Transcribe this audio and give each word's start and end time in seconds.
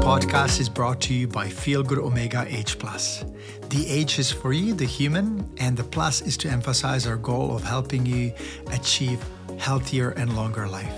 podcast 0.00 0.60
is 0.60 0.68
brought 0.68 1.00
to 1.00 1.14
you 1.14 1.26
by 1.26 1.48
Feel 1.48 1.82
Good 1.82 1.98
Omega 1.98 2.46
H. 2.48 2.78
Plus. 2.78 3.24
The 3.70 3.86
H 3.88 4.18
is 4.18 4.30
for 4.30 4.52
you, 4.52 4.74
the 4.74 4.84
human, 4.84 5.48
and 5.58 5.76
the 5.76 5.84
plus 5.84 6.20
is 6.22 6.36
to 6.38 6.48
emphasize 6.48 7.06
our 7.06 7.16
goal 7.16 7.54
of 7.54 7.62
helping 7.62 8.04
you 8.04 8.32
achieve 8.72 9.24
healthier 9.58 10.10
and 10.10 10.36
longer 10.36 10.68
life. 10.68 10.94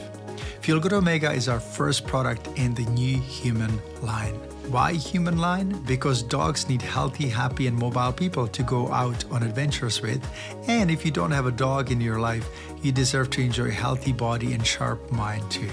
Feel 0.61 0.81
Good 0.81 0.93
Omega 0.93 1.33
is 1.33 1.49
our 1.49 1.61
first 1.61 2.07
product 2.07 2.49
in 2.57 2.75
the 2.75 2.85
new 2.87 3.19
human 3.19 3.81
line. 4.03 4.35
Why 4.69 4.93
human 4.93 5.39
line? 5.39 5.83
Because 5.87 6.23
dogs 6.23 6.69
need 6.69 6.83
healthy, 6.83 7.29
happy, 7.29 7.69
and 7.69 7.79
mobile 7.79 8.13
people 8.13 8.47
to 8.49 8.63
go 8.63 8.93
out 8.93 9.25
on 9.31 9.43
adventures 9.43 10.03
with. 10.03 10.23
And 10.69 10.91
if 10.91 11.05
you 11.05 11.11
don't 11.11 11.31
have 11.31 11.47
a 11.47 11.53
dog 11.53 11.91
in 11.91 12.01
your 12.01 12.21
life, 12.21 12.49
you 12.83 12.93
deserve 12.93 13.31
to 13.31 13.43
enjoy 13.43 13.69
a 13.69 13.71
healthy 13.71 14.13
body 14.13 14.53
and 14.53 14.67
sharp 14.67 15.11
mind 15.11 15.51
too. 15.51 15.71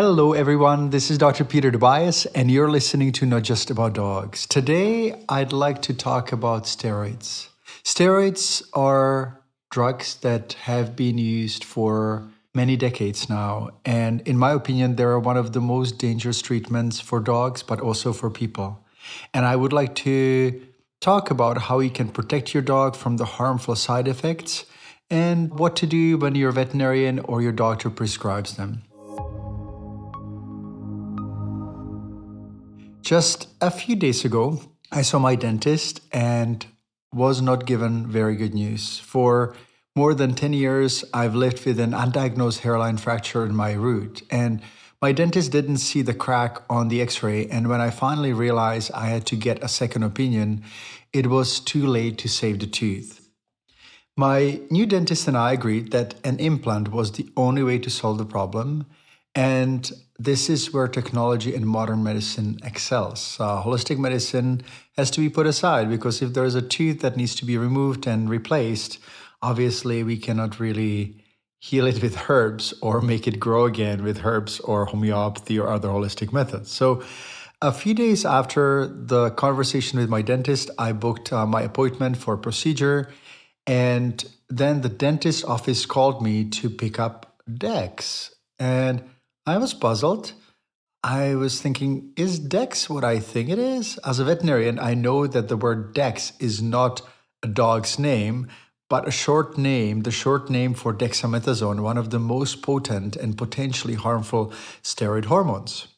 Hello, 0.00 0.32
everyone. 0.32 0.90
This 0.90 1.10
is 1.10 1.18
Dr. 1.18 1.44
Peter 1.44 1.72
Tobias, 1.72 2.24
and 2.26 2.52
you're 2.52 2.70
listening 2.70 3.10
to 3.10 3.26
Not 3.26 3.42
Just 3.42 3.68
About 3.68 3.94
Dogs. 3.94 4.46
Today, 4.46 5.24
I'd 5.28 5.52
like 5.52 5.82
to 5.82 5.92
talk 5.92 6.30
about 6.30 6.66
steroids. 6.66 7.48
Steroids 7.82 8.62
are 8.74 9.42
drugs 9.72 10.14
that 10.18 10.52
have 10.52 10.94
been 10.94 11.18
used 11.18 11.64
for 11.64 12.30
many 12.54 12.76
decades 12.76 13.28
now, 13.28 13.70
and 13.84 14.20
in 14.20 14.38
my 14.38 14.52
opinion, 14.52 14.94
they're 14.94 15.18
one 15.18 15.36
of 15.36 15.52
the 15.52 15.60
most 15.60 15.98
dangerous 15.98 16.40
treatments 16.42 17.00
for 17.00 17.18
dogs, 17.18 17.64
but 17.64 17.80
also 17.80 18.12
for 18.12 18.30
people. 18.30 18.86
And 19.34 19.44
I 19.44 19.56
would 19.56 19.72
like 19.72 19.96
to 20.06 20.62
talk 21.00 21.32
about 21.32 21.62
how 21.62 21.80
you 21.80 21.90
can 21.90 22.08
protect 22.08 22.54
your 22.54 22.62
dog 22.62 22.94
from 22.94 23.16
the 23.16 23.24
harmful 23.24 23.74
side 23.74 24.06
effects 24.06 24.64
and 25.10 25.58
what 25.58 25.74
to 25.74 25.88
do 25.88 26.18
when 26.18 26.36
your 26.36 26.52
veterinarian 26.52 27.18
or 27.18 27.42
your 27.42 27.50
doctor 27.50 27.90
prescribes 27.90 28.56
them. 28.56 28.84
Just 33.08 33.48
a 33.62 33.70
few 33.70 33.96
days 33.96 34.26
ago, 34.26 34.60
I 34.92 35.00
saw 35.00 35.18
my 35.18 35.34
dentist 35.34 36.02
and 36.12 36.66
was 37.10 37.40
not 37.40 37.64
given 37.64 38.06
very 38.06 38.36
good 38.36 38.52
news. 38.52 38.98
For 38.98 39.56
more 39.96 40.12
than 40.12 40.34
10 40.34 40.52
years, 40.52 41.06
I've 41.14 41.34
lived 41.34 41.64
with 41.64 41.80
an 41.80 41.92
undiagnosed 41.92 42.58
hairline 42.58 42.98
fracture 42.98 43.46
in 43.46 43.56
my 43.56 43.72
root, 43.72 44.20
and 44.30 44.60
my 45.00 45.12
dentist 45.12 45.52
didn't 45.52 45.78
see 45.78 46.02
the 46.02 46.12
crack 46.12 46.60
on 46.68 46.88
the 46.88 47.00
x 47.00 47.22
ray. 47.22 47.46
And 47.46 47.70
when 47.70 47.80
I 47.80 47.88
finally 47.88 48.34
realized 48.34 48.92
I 48.92 49.06
had 49.06 49.24
to 49.28 49.36
get 49.36 49.64
a 49.64 49.68
second 49.68 50.02
opinion, 50.02 50.62
it 51.10 51.28
was 51.28 51.60
too 51.60 51.86
late 51.86 52.18
to 52.18 52.28
save 52.28 52.58
the 52.58 52.66
tooth. 52.66 53.26
My 54.18 54.60
new 54.68 54.84
dentist 54.84 55.26
and 55.26 55.34
I 55.38 55.52
agreed 55.52 55.92
that 55.92 56.16
an 56.24 56.38
implant 56.40 56.92
was 56.92 57.12
the 57.12 57.30
only 57.38 57.62
way 57.62 57.78
to 57.78 57.88
solve 57.88 58.18
the 58.18 58.26
problem, 58.26 58.84
and 59.34 59.90
this 60.18 60.50
is 60.50 60.72
where 60.72 60.88
technology 60.88 61.54
and 61.54 61.66
modern 61.66 62.02
medicine 62.02 62.58
excels. 62.64 63.36
Uh, 63.38 63.62
holistic 63.62 63.98
medicine 63.98 64.62
has 64.96 65.10
to 65.12 65.20
be 65.20 65.28
put 65.28 65.46
aside 65.46 65.88
because 65.88 66.20
if 66.20 66.34
there 66.34 66.44
is 66.44 66.56
a 66.56 66.62
tooth 66.62 67.00
that 67.00 67.16
needs 67.16 67.34
to 67.36 67.44
be 67.44 67.56
removed 67.56 68.06
and 68.06 68.28
replaced, 68.28 68.98
obviously 69.40 70.02
we 70.02 70.16
cannot 70.16 70.58
really 70.58 71.22
heal 71.60 71.86
it 71.86 72.02
with 72.02 72.28
herbs 72.28 72.74
or 72.82 73.00
make 73.00 73.26
it 73.26 73.38
grow 73.38 73.64
again 73.64 74.02
with 74.02 74.24
herbs 74.24 74.60
or 74.60 74.86
homeopathy 74.86 75.58
or 75.58 75.68
other 75.68 75.88
holistic 75.88 76.32
methods. 76.32 76.70
So, 76.70 77.02
a 77.60 77.72
few 77.72 77.92
days 77.92 78.24
after 78.24 78.86
the 78.86 79.30
conversation 79.30 79.98
with 79.98 80.08
my 80.08 80.22
dentist, 80.22 80.70
I 80.78 80.92
booked 80.92 81.32
uh, 81.32 81.44
my 81.44 81.62
appointment 81.62 82.16
for 82.16 82.34
a 82.34 82.38
procedure. 82.38 83.10
And 83.66 84.24
then 84.48 84.82
the 84.82 84.88
dentist 84.88 85.44
office 85.44 85.84
called 85.84 86.22
me 86.22 86.44
to 86.50 86.70
pick 86.70 87.00
up 87.00 87.42
Dex. 87.52 88.32
And 88.60 89.02
I 89.48 89.56
was 89.56 89.72
puzzled. 89.72 90.34
I 91.02 91.34
was 91.34 91.58
thinking, 91.62 92.12
is 92.16 92.38
Dex 92.38 92.90
what 92.90 93.02
I 93.02 93.18
think 93.18 93.48
it 93.48 93.58
is? 93.58 93.96
As 94.04 94.18
a 94.18 94.24
veterinarian, 94.24 94.78
I 94.78 94.92
know 94.92 95.26
that 95.26 95.48
the 95.48 95.56
word 95.56 95.94
Dex 95.94 96.34
is 96.38 96.60
not 96.60 97.00
a 97.42 97.48
dog's 97.48 97.98
name, 97.98 98.48
but 98.90 99.08
a 99.08 99.10
short 99.10 99.56
name, 99.56 100.02
the 100.02 100.10
short 100.10 100.50
name 100.50 100.74
for 100.74 100.92
dexamethasone, 100.92 101.80
one 101.80 101.96
of 101.96 102.10
the 102.10 102.18
most 102.18 102.60
potent 102.60 103.16
and 103.16 103.38
potentially 103.38 103.94
harmful 103.94 104.52
steroid 104.82 105.24
hormones. 105.24 105.88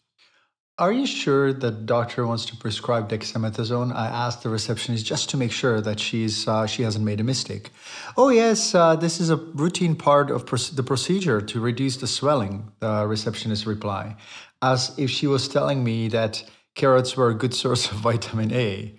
Are 0.80 0.92
you 0.92 1.04
sure 1.04 1.52
that 1.52 1.84
doctor 1.84 2.26
wants 2.26 2.46
to 2.46 2.56
prescribe 2.56 3.10
dexamethasone? 3.10 3.94
I 3.94 4.06
asked 4.06 4.42
the 4.42 4.48
receptionist 4.48 5.04
just 5.04 5.28
to 5.28 5.36
make 5.36 5.52
sure 5.52 5.78
that 5.82 6.00
she's 6.00 6.48
uh, 6.48 6.66
she 6.66 6.82
hasn't 6.84 7.04
made 7.04 7.20
a 7.20 7.22
mistake. 7.22 7.68
Oh 8.16 8.30
yes, 8.30 8.74
uh, 8.74 8.96
this 8.96 9.20
is 9.20 9.28
a 9.28 9.36
routine 9.36 9.94
part 9.94 10.30
of 10.30 10.46
the 10.74 10.82
procedure 10.82 11.42
to 11.42 11.60
reduce 11.60 11.98
the 11.98 12.06
swelling. 12.06 12.72
The 12.78 13.06
receptionist 13.06 13.66
replied, 13.66 14.16
as 14.62 14.98
if 14.98 15.10
she 15.10 15.26
was 15.26 15.48
telling 15.48 15.84
me 15.84 16.08
that 16.08 16.42
carrots 16.76 17.14
were 17.14 17.28
a 17.28 17.34
good 17.34 17.52
source 17.52 17.90
of 17.90 17.98
vitamin 18.08 18.50
A. 18.50 18.94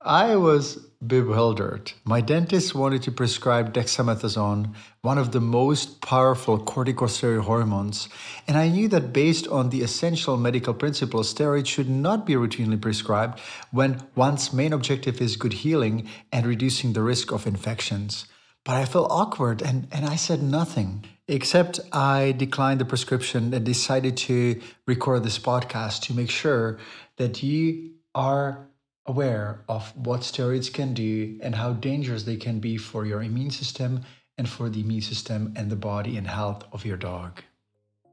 I 0.00 0.36
was 0.36 0.89
bewildered. 1.04 1.92
My 2.04 2.20
dentist 2.20 2.74
wanted 2.74 3.02
to 3.04 3.12
prescribe 3.12 3.72
dexamethasone, 3.72 4.74
one 5.00 5.16
of 5.16 5.32
the 5.32 5.40
most 5.40 6.02
powerful 6.02 6.58
corticosteroid 6.58 7.42
hormones, 7.42 8.08
and 8.46 8.58
I 8.58 8.68
knew 8.68 8.86
that 8.88 9.12
based 9.12 9.48
on 9.48 9.70
the 9.70 9.82
essential 9.82 10.36
medical 10.36 10.74
principles, 10.74 11.32
steroids 11.32 11.66
should 11.66 11.88
not 11.88 12.26
be 12.26 12.34
routinely 12.34 12.80
prescribed 12.80 13.40
when 13.70 14.02
one's 14.14 14.52
main 14.52 14.72
objective 14.74 15.20
is 15.20 15.36
good 15.36 15.54
healing 15.54 16.06
and 16.32 16.46
reducing 16.46 16.92
the 16.92 17.02
risk 17.02 17.32
of 17.32 17.46
infections. 17.46 18.26
But 18.64 18.76
I 18.76 18.84
felt 18.84 19.10
awkward 19.10 19.62
and, 19.62 19.88
and 19.90 20.04
I 20.04 20.16
said 20.16 20.42
nothing, 20.42 21.06
except 21.26 21.80
I 21.92 22.32
declined 22.32 22.80
the 22.80 22.84
prescription 22.84 23.54
and 23.54 23.64
decided 23.64 24.18
to 24.18 24.60
record 24.86 25.24
this 25.24 25.38
podcast 25.38 26.02
to 26.02 26.14
make 26.14 26.28
sure 26.28 26.78
that 27.16 27.42
you 27.42 27.92
are 28.14 28.68
aware 29.06 29.64
of 29.68 29.96
what 29.96 30.20
steroids 30.20 30.72
can 30.72 30.94
do 30.94 31.38
and 31.42 31.54
how 31.54 31.72
dangerous 31.72 32.24
they 32.24 32.36
can 32.36 32.60
be 32.60 32.76
for 32.76 33.06
your 33.06 33.22
immune 33.22 33.50
system 33.50 34.02
and 34.38 34.48
for 34.48 34.68
the 34.68 34.80
immune 34.80 35.00
system 35.00 35.52
and 35.56 35.70
the 35.70 35.76
body 35.76 36.16
and 36.16 36.26
health 36.26 36.64
of 36.72 36.84
your 36.84 36.96
dog. 36.96 37.42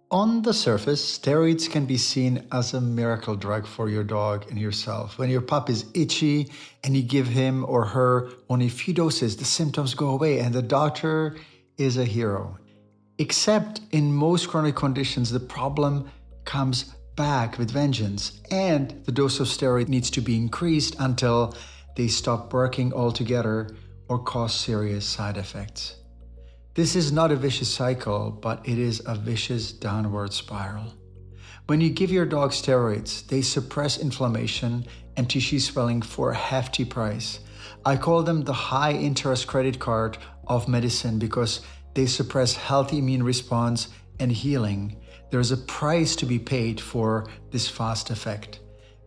On 0.10 0.42
the 0.42 0.54
surface, 0.54 1.18
steroids 1.19 1.69
can 1.69 1.86
be 1.86 1.98
seen 1.98 2.48
as 2.54 2.74
a 2.74 2.80
miracle 2.80 3.36
drug 3.36 3.68
for 3.68 3.89
your 3.89 4.06
dog 4.06 4.45
and 4.50 4.57
yourself. 4.57 5.18
When 5.18 5.30
your 5.30 5.42
pup 5.42 5.69
is 5.69 5.86
itchy 5.94 6.50
and 6.86 6.95
you 6.95 7.04
give 7.04 7.28
him 7.28 7.66
or 7.66 7.83
her 7.83 8.30
only 8.50 8.68
a 8.68 8.69
few 8.69 8.94
doses, 8.94 9.36
the 9.36 9.44
symptoms 9.44 9.94
go 9.95 10.10
away 10.10 10.40
and 10.40 10.56
the 10.56 10.62
doctor 10.62 11.36
is 11.78 11.98
a 11.98 12.06
hero. 12.06 12.57
Except 13.18 13.81
in 13.92 14.13
most 14.13 14.48
chronic 14.48 14.75
conditions, 14.75 15.30
the 15.30 15.42
problem 15.42 16.10
comes 16.45 16.94
back 17.18 17.58
with 17.58 17.72
vengeance, 17.72 18.40
and 18.50 19.04
the 19.06 19.12
dose 19.12 19.42
of 19.42 19.48
steroid 19.48 19.90
needs 19.90 20.10
to 20.12 20.22
be 20.22 20.38
increased 20.38 20.96
until 21.00 21.54
they 21.98 22.08
stop 22.08 22.54
working 22.54 22.94
altogether 22.94 23.75
or 24.08 24.19
cause 24.19 24.54
serious 24.54 25.06
side 25.06 25.36
effects. 25.36 25.96
This 26.75 26.96
is 26.96 27.12
not 27.12 27.31
a 27.31 27.36
vicious 27.36 27.69
cycle, 27.69 28.30
but 28.30 28.66
it 28.69 28.78
is 28.78 29.02
a 29.06 29.16
vicious 29.16 29.72
downward 29.72 30.31
spiral. 30.31 30.94
When 31.66 31.81
you 31.81 31.90
give 31.90 32.12
your 32.12 32.25
dog 32.25 32.52
steroids, 32.52 33.28
they 33.28 33.42
suppress 33.42 33.98
inflammation 33.98 34.86
and 35.18 35.30
tissue 35.30 35.60
swelling 35.60 36.04
for 36.04 36.31
a 36.31 36.36
hefty 36.36 36.86
price. 36.86 37.40
I 37.84 37.98
call 37.98 38.22
them 38.24 38.44
the 38.44 38.54
high 38.54 38.94
interest 38.94 39.48
credit 39.48 39.80
card 39.80 40.19
of 40.46 40.68
medicine 40.68 41.18
because 41.18 41.62
they 41.96 42.06
suppress 42.06 42.54
healthy 42.56 43.00
immune 43.00 43.24
response 43.24 43.90
and 44.19 44.31
healing. 44.31 44.98
There 45.29 45.39
is 45.39 45.51
a 45.51 45.57
price 45.57 46.15
to 46.18 46.25
be 46.25 46.39
paid 46.39 46.79
for 46.79 47.27
this 47.51 47.68
fast 47.68 48.09
effect. 48.09 48.59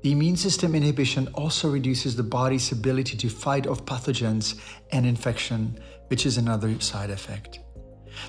The 0.03 0.13
immune 0.13 0.37
system 0.37 0.75
inhibition 0.75 1.29
also 1.35 1.71
reduces 1.71 2.17
the 2.17 2.23
body's 2.23 2.73
ability 2.73 3.17
to 3.19 3.29
fight 3.29 3.67
off 3.67 3.85
pathogens 3.85 4.59
and 4.93 5.07
infection, 5.07 5.79
which 6.09 6.27
is 6.27 6.39
another 6.39 6.79
side 6.81 7.11
effect. 7.11 7.61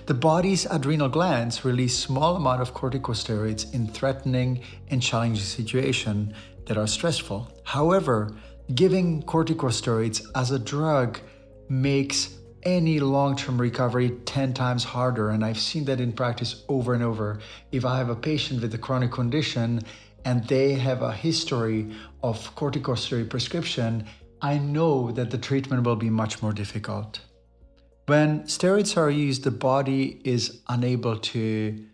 The 0.05 0.13
body's 0.13 0.65
adrenal 0.65 1.09
glands 1.09 1.65
release 1.65 1.97
small 1.97 2.35
amount 2.35 2.61
of 2.61 2.73
corticosteroids 2.73 3.73
in 3.73 3.87
threatening 3.87 4.63
and 4.89 5.01
challenging 5.01 5.43
situations 5.43 6.33
that 6.65 6.77
are 6.77 6.87
stressful. 6.87 7.51
However, 7.63 8.35
giving 8.75 9.23
corticosteroids 9.23 10.25
as 10.35 10.51
a 10.51 10.59
drug 10.59 11.19
makes 11.69 12.37
any 12.63 12.99
long 12.99 13.35
term 13.35 13.59
recovery 13.59 14.11
10 14.25 14.53
times 14.53 14.83
harder. 14.83 15.29
And 15.29 15.43
I've 15.43 15.59
seen 15.59 15.85
that 15.85 15.99
in 15.99 16.13
practice 16.13 16.63
over 16.67 16.93
and 16.93 17.03
over. 17.03 17.39
If 17.71 17.85
I 17.85 17.97
have 17.97 18.09
a 18.09 18.15
patient 18.15 18.61
with 18.61 18.73
a 18.73 18.77
chronic 18.77 19.11
condition 19.11 19.81
and 20.25 20.47
they 20.47 20.73
have 20.73 21.01
a 21.01 21.11
history 21.11 21.91
of 22.23 22.55
corticosteroid 22.55 23.29
prescription, 23.29 24.05
I 24.41 24.57
know 24.57 25.11
that 25.11 25.31
the 25.31 25.37
treatment 25.37 25.83
will 25.83 25.95
be 25.95 26.09
much 26.09 26.41
more 26.41 26.53
difficult. 26.53 27.19
When 28.07 28.43
steroids 28.43 28.97
are 28.97 29.09
used, 29.09 29.43
the 29.43 29.51
body 29.51 30.21
is 30.23 30.61
unable 30.67 31.17
to 31.17 31.85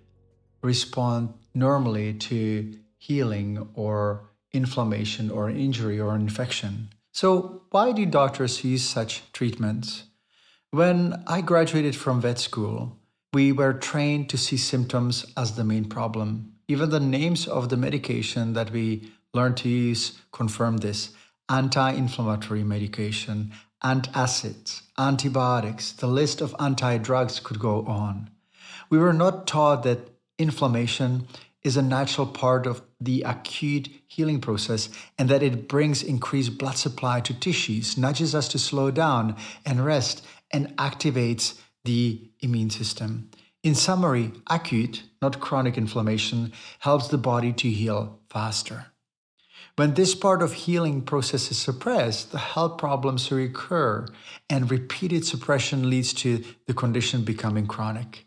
respond 0.61 1.33
normally 1.53 2.13
to 2.13 2.77
healing 2.97 3.67
or 3.73 4.29
inflammation 4.53 5.29
or 5.29 5.49
injury 5.49 5.99
or 5.99 6.15
infection. 6.15 6.89
So, 7.11 7.63
why 7.71 7.91
do 7.91 8.05
doctors 8.05 8.63
use 8.63 8.83
such 8.83 9.23
treatments? 9.33 10.03
When 10.71 11.23
I 11.27 11.39
graduated 11.39 11.95
from 11.95 12.19
vet 12.19 12.39
school, 12.39 12.97
we 13.33 13.53
were 13.53 13.71
trained 13.71 14.29
to 14.29 14.37
see 14.37 14.57
symptoms 14.57 15.25
as 15.37 15.55
the 15.55 15.63
main 15.63 15.85
problem. 15.85 16.55
Even 16.67 16.89
the 16.89 16.99
names 16.99 17.47
of 17.47 17.69
the 17.69 17.77
medication 17.77 18.51
that 18.51 18.71
we 18.71 19.09
learned 19.33 19.55
to 19.57 19.69
use 19.69 20.19
confirm 20.33 20.77
this 20.77 21.13
anti 21.47 21.91
inflammatory 21.91 22.65
medication, 22.65 23.53
antacids, 23.81 24.81
antibiotics, 24.97 25.93
the 25.93 26.07
list 26.07 26.41
of 26.41 26.53
anti 26.59 26.97
drugs 26.97 27.39
could 27.39 27.59
go 27.59 27.85
on. 27.85 28.29
We 28.89 28.97
were 28.97 29.13
not 29.13 29.47
taught 29.47 29.83
that 29.83 30.09
inflammation 30.37 31.27
is 31.63 31.77
a 31.77 31.81
natural 31.81 32.27
part 32.27 32.65
of 32.65 32.81
the 32.99 33.21
acute 33.23 33.89
healing 34.07 34.39
process 34.39 34.89
and 35.17 35.29
that 35.29 35.43
it 35.43 35.67
brings 35.67 36.01
increased 36.01 36.57
blood 36.57 36.77
supply 36.77 37.19
to 37.21 37.33
tissues, 37.33 37.97
nudges 37.97 38.33
us 38.33 38.47
to 38.49 38.59
slow 38.59 38.89
down 38.89 39.35
and 39.65 39.85
rest, 39.85 40.25
and 40.51 40.75
activates 40.77 41.59
the 41.83 42.29
immune 42.39 42.69
system. 42.69 43.29
In 43.63 43.75
summary, 43.75 44.31
acute, 44.49 45.03
not 45.21 45.39
chronic 45.39 45.77
inflammation, 45.77 46.53
helps 46.79 47.07
the 47.07 47.17
body 47.17 47.51
to 47.53 47.69
heal 47.69 48.19
faster. 48.29 48.87
When 49.75 49.93
this 49.93 50.15
part 50.15 50.41
of 50.41 50.53
healing 50.53 51.01
process 51.03 51.51
is 51.51 51.57
suppressed, 51.57 52.31
the 52.31 52.39
health 52.39 52.77
problems 52.77 53.31
recur, 53.31 54.07
and 54.49 54.71
repeated 54.71 55.25
suppression 55.25 55.89
leads 55.89 56.13
to 56.13 56.43
the 56.65 56.73
condition 56.73 57.23
becoming 57.23 57.67
chronic. 57.67 58.25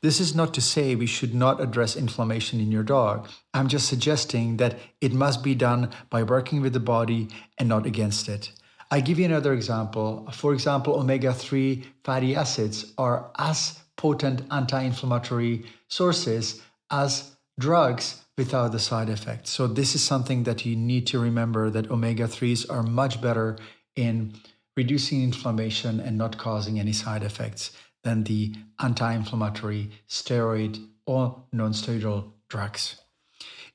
This 0.00 0.20
is 0.20 0.34
not 0.34 0.54
to 0.54 0.60
say 0.60 0.94
we 0.94 1.06
should 1.06 1.34
not 1.34 1.60
address 1.60 1.96
inflammation 1.96 2.60
in 2.60 2.72
your 2.72 2.82
dog. 2.82 3.28
I'm 3.52 3.68
just 3.68 3.88
suggesting 3.88 4.56
that 4.56 4.78
it 5.00 5.12
must 5.12 5.42
be 5.42 5.54
done 5.54 5.90
by 6.10 6.22
working 6.22 6.60
with 6.60 6.72
the 6.72 6.80
body 6.80 7.28
and 7.58 7.68
not 7.68 7.86
against 7.86 8.28
it. 8.28 8.52
I 8.90 9.00
give 9.00 9.18
you 9.18 9.24
another 9.24 9.52
example. 9.52 10.28
For 10.32 10.52
example, 10.52 10.94
omega 10.94 11.32
3 11.32 11.84
fatty 12.04 12.36
acids 12.36 12.92
are 12.96 13.30
as 13.38 13.80
potent 13.96 14.42
anti 14.50 14.82
inflammatory 14.82 15.64
sources 15.88 16.62
as 16.90 17.36
drugs 17.58 18.22
without 18.38 18.72
the 18.72 18.78
side 18.78 19.08
effects. 19.08 19.50
So, 19.50 19.66
this 19.66 19.94
is 19.94 20.04
something 20.04 20.44
that 20.44 20.64
you 20.64 20.76
need 20.76 21.06
to 21.08 21.18
remember 21.18 21.70
that 21.70 21.90
omega 21.90 22.24
3s 22.24 22.70
are 22.70 22.82
much 22.82 23.20
better 23.20 23.56
in 23.96 24.34
reducing 24.76 25.22
inflammation 25.22 25.98
and 26.00 26.18
not 26.18 26.38
causing 26.38 26.78
any 26.78 26.92
side 26.92 27.22
effects 27.22 27.72
than 28.04 28.24
the 28.24 28.54
anti 28.78 29.12
inflammatory 29.12 29.90
steroid 30.08 30.86
or 31.06 31.42
non 31.52 31.72
steroidal 31.72 32.30
drugs. 32.48 33.00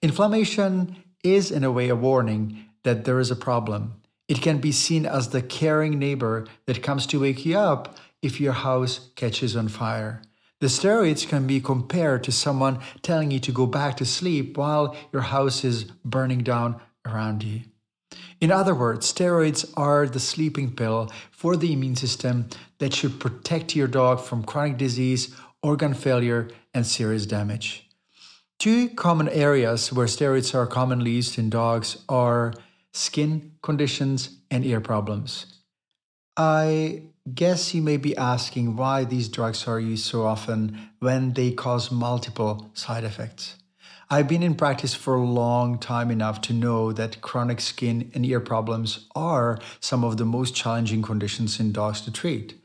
Inflammation 0.01 1.03
is, 1.23 1.51
in 1.51 1.63
a 1.63 1.71
way, 1.71 1.89
a 1.89 1.95
warning 1.95 2.65
that 2.83 3.05
there 3.05 3.19
is 3.19 3.29
a 3.29 3.35
problem 3.35 4.00
it 4.31 4.41
can 4.41 4.59
be 4.59 4.71
seen 4.71 5.05
as 5.05 5.27
the 5.27 5.41
caring 5.41 5.99
neighbor 5.99 6.47
that 6.65 6.81
comes 6.81 7.05
to 7.05 7.19
wake 7.19 7.45
you 7.45 7.57
up 7.57 7.97
if 8.21 8.39
your 8.39 8.53
house 8.53 9.09
catches 9.17 9.57
on 9.57 9.67
fire. 9.67 10.21
The 10.61 10.67
steroids 10.67 11.27
can 11.27 11.45
be 11.47 11.59
compared 11.59 12.23
to 12.23 12.31
someone 12.31 12.79
telling 13.01 13.31
you 13.31 13.41
to 13.41 13.51
go 13.51 13.65
back 13.65 13.97
to 13.97 14.05
sleep 14.05 14.55
while 14.55 14.95
your 15.11 15.23
house 15.23 15.65
is 15.65 15.83
burning 16.05 16.43
down 16.43 16.79
around 17.05 17.43
you. 17.43 17.63
In 18.39 18.51
other 18.51 18.73
words, 18.73 19.11
steroids 19.11 19.69
are 19.75 20.07
the 20.07 20.21
sleeping 20.21 20.73
pill 20.73 21.11
for 21.31 21.57
the 21.57 21.73
immune 21.73 21.97
system 21.97 22.47
that 22.79 22.93
should 22.93 23.19
protect 23.19 23.75
your 23.75 23.89
dog 23.89 24.21
from 24.21 24.45
chronic 24.45 24.77
disease, 24.77 25.35
organ 25.61 25.93
failure, 25.93 26.47
and 26.73 26.87
serious 26.87 27.25
damage. 27.25 27.85
Two 28.59 28.87
common 28.91 29.27
areas 29.27 29.91
where 29.91 30.07
steroids 30.07 30.55
are 30.55 30.67
commonly 30.67 31.11
used 31.11 31.37
in 31.37 31.49
dogs 31.49 31.97
are 32.07 32.53
skin 32.93 33.53
conditions, 33.61 34.37
and 34.49 34.65
ear 34.65 34.81
problems. 34.81 35.45
I 36.35 37.03
guess 37.33 37.73
you 37.73 37.81
may 37.81 37.97
be 37.97 38.15
asking 38.17 38.75
why 38.75 39.03
these 39.03 39.29
drugs 39.29 39.67
are 39.67 39.79
used 39.79 40.05
so 40.05 40.25
often 40.25 40.89
when 40.99 41.33
they 41.33 41.51
cause 41.51 41.91
multiple 41.91 42.71
side 42.73 43.03
effects. 43.03 43.55
I've 44.09 44.27
been 44.27 44.43
in 44.43 44.55
practice 44.55 44.93
for 44.93 45.15
a 45.15 45.23
long 45.23 45.77
time 45.77 46.11
enough 46.11 46.41
to 46.41 46.53
know 46.53 46.91
that 46.91 47.21
chronic 47.21 47.61
skin 47.61 48.11
and 48.13 48.25
ear 48.25 48.41
problems 48.41 49.07
are 49.15 49.57
some 49.79 50.03
of 50.03 50.17
the 50.17 50.25
most 50.25 50.53
challenging 50.53 51.01
conditions 51.01 51.59
in 51.59 51.71
dogs 51.71 52.01
to 52.01 52.11
treat. 52.11 52.55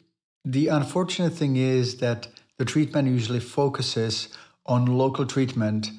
The 0.44 0.68
unfortunate 0.68 1.34
thing 1.34 1.56
is 1.56 1.98
that 1.98 2.28
the 2.58 2.64
treatment 2.64 3.08
usually 3.08 3.40
focuses 3.40 4.28
on 4.64 4.86
local 4.86 5.26
treatment 5.26 5.90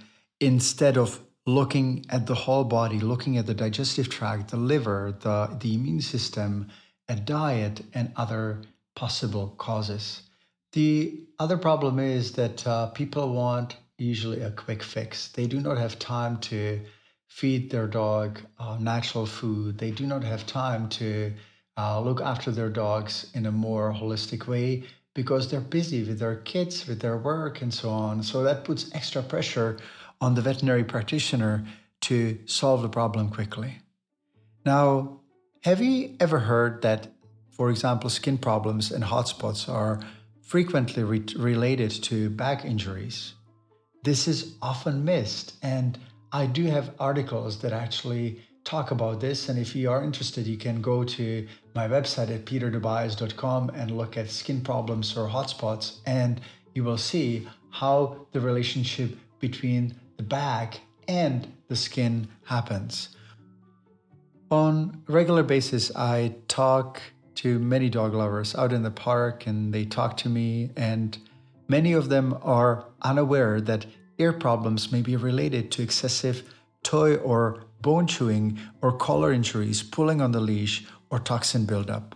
instead 0.42 0.98
of 0.98 1.22
looking 1.48 2.06
at 2.10 2.28
the 2.28 2.36
whole 2.36 2.66
body, 2.66 3.00
looking 3.00 3.38
at 3.38 3.46
the 3.46 3.54
digestive 3.54 4.10
tract, 4.10 4.52
the 4.52 4.58
liver, 4.58 5.16
the, 5.22 5.58
the 5.62 5.74
immune 5.74 6.02
system, 6.02 6.68
a 7.08 7.16
diet, 7.16 7.82
and 7.94 8.12
other 8.18 8.62
possible 8.96 9.56
causes. 9.58 10.24
The 10.74 11.24
other 11.40 11.58
problem 11.58 12.00
is 12.00 12.34
that 12.34 12.68
uh, 12.68 12.88
people 12.88 13.34
want 13.34 13.78
usually 13.98 14.42
a 14.42 14.52
quick 14.52 14.84
fix. 14.84 15.30
They 15.30 15.48
do 15.48 15.62
not 15.62 15.78
have 15.78 15.98
time 15.98 16.38
to 16.52 16.82
feed 17.28 17.72
their 17.72 17.88
dog 17.88 18.42
uh, 18.60 18.78
natural 18.80 19.26
food. 19.26 19.78
They 19.78 19.92
do 19.92 20.06
not 20.06 20.26
have 20.26 20.46
time 20.46 20.90
to 20.90 21.34
uh, 21.78 22.02
look 22.02 22.20
after 22.20 22.52
their 22.52 22.70
dogs 22.70 23.32
in 23.34 23.46
a 23.46 23.52
more 23.52 23.94
holistic 23.94 24.48
way 24.48 24.84
because 25.14 25.50
they're 25.50 25.62
busy 25.62 26.04
with 26.04 26.20
their 26.20 26.36
kids, 26.36 26.88
with 26.88 27.00
their 27.00 27.18
work, 27.18 27.62
and 27.62 27.74
so 27.74 27.90
on. 27.90 28.22
So 28.22 28.44
that 28.44 28.66
puts 28.66 28.94
extra 28.94 29.24
pressure 29.24 29.78
on 30.22 30.36
the 30.36 30.42
veterinary 30.42 30.84
practitioner 30.84 31.66
to 32.02 32.38
solve 32.46 32.82
the 32.82 32.90
problem 32.90 33.30
quickly. 33.30 33.80
Now, 34.66 35.22
have 35.64 35.82
you 35.82 36.16
ever 36.20 36.40
heard 36.40 36.82
that, 36.82 37.08
for 37.52 37.70
example, 37.70 38.10
skin 38.10 38.38
problems 38.38 38.92
and 38.92 39.04
hot 39.04 39.28
spots 39.28 39.68
are 39.68 40.00
frequently 40.42 41.04
re- 41.04 41.26
related 41.38 41.92
to 41.92 42.30
back 42.30 42.66
injuries? 42.66 43.34
This 44.04 44.28
is 44.28 44.56
often 44.62 45.04
missed, 45.04 45.56
and 45.62 45.98
I 46.32 46.46
do 46.46 46.66
have 46.66 46.94
articles 47.00 47.60
that 47.60 47.74
actually 47.74 48.42
talk 48.64 48.92
about 48.92 49.20
this. 49.20 49.50
And 49.50 49.58
if 49.58 49.76
you 49.76 49.90
are 49.90 50.04
interested, 50.04 50.46
you 50.46 50.58
can 50.58 50.82
go 50.82 51.04
to 51.04 51.48
my 51.74 51.88
website 51.88 52.30
at 52.30 52.46
petertobias.com 52.46 53.70
and 53.70 53.92
look 53.92 54.18
at 54.18 54.30
skin 54.30 54.62
problems 54.62 55.18
or 55.18 55.28
hotspots, 55.28 56.00
and 56.06 56.42
you 56.74 56.84
will 56.84 56.98
see 56.98 57.48
how 57.72 58.28
the 58.32 58.40
relationship 58.40 59.18
between 59.40 59.96
the 60.18 60.24
back 60.24 60.82
and 61.08 61.54
the 61.68 61.76
skin 61.76 62.28
happens. 62.46 63.10
On 64.50 65.04
a 65.08 65.12
regular 65.12 65.44
basis, 65.44 65.96
I 65.96 66.36
talk 66.48 67.02
to 67.36 67.60
many 67.60 67.90
dog 67.90 68.14
lovers 68.14 68.56
out 68.56 68.74
in 68.74 68.84
the 68.84 68.92
park 68.92 69.46
and 69.46 69.74
they 69.74 69.86
talk 69.86 70.18
to 70.18 70.30
me, 70.30 70.72
and 70.76 71.18
many 71.68 71.94
of 71.94 72.10
them 72.10 72.38
are 72.42 72.86
unaware 73.02 73.62
that 73.62 73.86
ear 74.18 74.34
problems 74.34 74.92
may 74.92 75.02
be 75.02 75.16
related 75.16 75.72
to 75.72 75.84
excessive 75.84 76.54
toy 76.82 77.16
or 77.16 77.64
bone 77.82 78.08
chewing 78.08 78.60
or 78.82 78.98
collar 78.98 79.32
injuries, 79.32 79.84
pulling 79.84 80.22
on 80.22 80.32
the 80.32 80.40
leash, 80.40 80.86
or 81.10 81.20
toxin 81.20 81.66
buildup. 81.66 82.16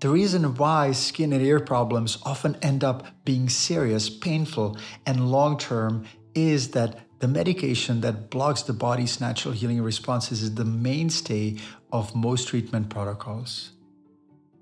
The 0.00 0.10
reason 0.10 0.54
why 0.56 0.92
skin 0.92 1.32
and 1.32 1.42
ear 1.42 1.60
problems 1.60 2.18
often 2.24 2.56
end 2.60 2.84
up 2.84 3.06
being 3.24 3.48
serious, 3.48 4.10
painful, 4.10 4.76
and 5.06 5.30
long 5.30 5.56
term 5.56 6.04
is 6.34 6.72
that 6.72 6.98
the 7.24 7.28
medication 7.28 8.02
that 8.02 8.28
blocks 8.28 8.60
the 8.60 8.74
body's 8.74 9.18
natural 9.18 9.54
healing 9.54 9.80
responses 9.80 10.42
is 10.42 10.56
the 10.56 10.64
mainstay 10.66 11.56
of 11.90 12.14
most 12.14 12.48
treatment 12.48 12.90
protocols. 12.90 13.70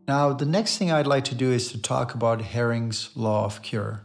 Now, 0.07 0.33
the 0.33 0.47
next 0.47 0.79
thing 0.79 0.93
I'd 0.93 1.09
like 1.09 1.25
to 1.25 1.35
do 1.35 1.51
is 1.51 1.73
to 1.73 1.83
talk 1.83 2.15
about 2.15 2.53
Hering's 2.53 3.11
law 3.17 3.45
of 3.45 3.63
cure. 3.63 4.05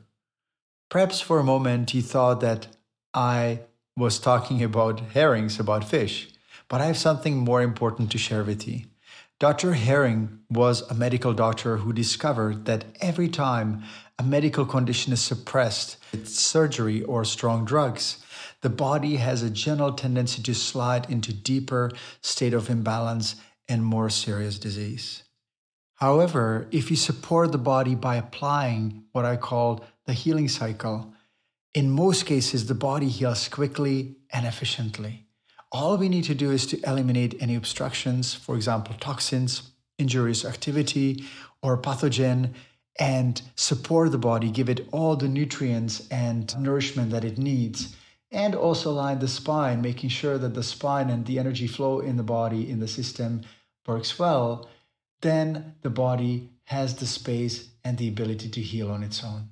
Perhaps 0.89 1.21
for 1.21 1.37
a 1.37 1.43
moment 1.43 1.93
you 1.93 2.01
thought 2.01 2.41
that 2.41 2.65
I 3.13 3.59
was 3.95 4.17
talking 4.17 4.63
about 4.63 5.01
herrings, 5.13 5.59
about 5.59 5.87
fish, 5.87 6.29
but 6.67 6.81
I 6.81 6.87
have 6.87 6.97
something 6.97 7.37
more 7.37 7.61
important 7.61 8.11
to 8.13 8.17
share 8.17 8.43
with 8.43 8.67
you. 8.67 8.85
Dr. 9.37 9.73
Herring 9.73 10.39
was 10.49 10.81
a 10.89 10.95
medical 10.95 11.33
doctor 11.33 11.77
who 11.77 11.93
discovered 11.93 12.65
that 12.65 12.85
every 13.01 13.29
time 13.29 13.83
a 14.17 14.23
medical 14.23 14.65
condition 14.65 15.13
is 15.13 15.21
suppressed 15.21 15.97
with 16.11 16.27
surgery 16.27 17.03
or 17.03 17.23
strong 17.23 17.63
drugs, 17.63 18.17
the 18.61 18.69
body 18.69 19.17
has 19.17 19.43
a 19.43 19.49
general 19.49 19.93
tendency 19.93 20.41
to 20.43 20.53
slide 20.53 21.09
into 21.09 21.33
deeper 21.33 21.91
state 22.21 22.53
of 22.53 22.69
imbalance 22.69 23.35
and 23.67 23.83
more 23.83 24.09
serious 24.09 24.57
disease. 24.57 25.23
However, 25.95 26.67
if 26.71 26.89
you 26.89 26.95
support 26.95 27.51
the 27.51 27.57
body 27.57 27.95
by 27.95 28.15
applying 28.15 29.03
what 29.11 29.25
I 29.25 29.35
call 29.35 29.83
the 30.05 30.13
healing 30.13 30.47
cycle, 30.47 31.13
in 31.73 31.89
most 31.89 32.25
cases 32.25 32.67
the 32.67 32.75
body 32.75 33.07
heals 33.07 33.47
quickly 33.47 34.17
and 34.31 34.45
efficiently. 34.45 35.25
All 35.71 35.97
we 35.97 36.07
need 36.07 36.23
to 36.25 36.35
do 36.35 36.51
is 36.51 36.65
to 36.67 36.79
eliminate 36.89 37.35
any 37.41 37.55
obstructions, 37.55 38.33
for 38.33 38.55
example, 38.55 38.95
toxins, 38.99 39.71
injurious 39.99 40.45
activity, 40.45 41.25
or 41.61 41.77
pathogen, 41.77 42.53
and 42.99 43.41
support 43.55 44.11
the 44.11 44.17
body, 44.17 44.49
give 44.49 44.69
it 44.69 44.87
all 44.91 45.15
the 45.15 45.27
nutrients 45.27 46.07
and 46.09 46.57
nourishment 46.57 47.11
that 47.11 47.25
it 47.25 47.37
needs. 47.37 47.95
And 48.31 48.55
also 48.55 48.91
line 48.91 49.19
the 49.19 49.27
spine, 49.27 49.81
making 49.81 50.09
sure 50.09 50.37
that 50.37 50.53
the 50.53 50.63
spine 50.63 51.09
and 51.09 51.25
the 51.25 51.39
energy 51.39 51.67
flow 51.67 51.99
in 52.01 52.17
the 52.17 52.23
body, 52.23 52.69
in 52.69 52.79
the 52.79 52.87
system, 52.87 53.41
works 53.87 54.19
well. 54.19 54.69
Then 55.21 55.75
the 55.81 55.89
body 55.89 56.49
has 56.65 56.95
the 56.95 57.07
space 57.07 57.69
and 57.83 57.97
the 57.97 58.09
ability 58.09 58.49
to 58.49 58.61
heal 58.61 58.91
on 58.91 59.01
its 59.01 59.23
own. 59.23 59.49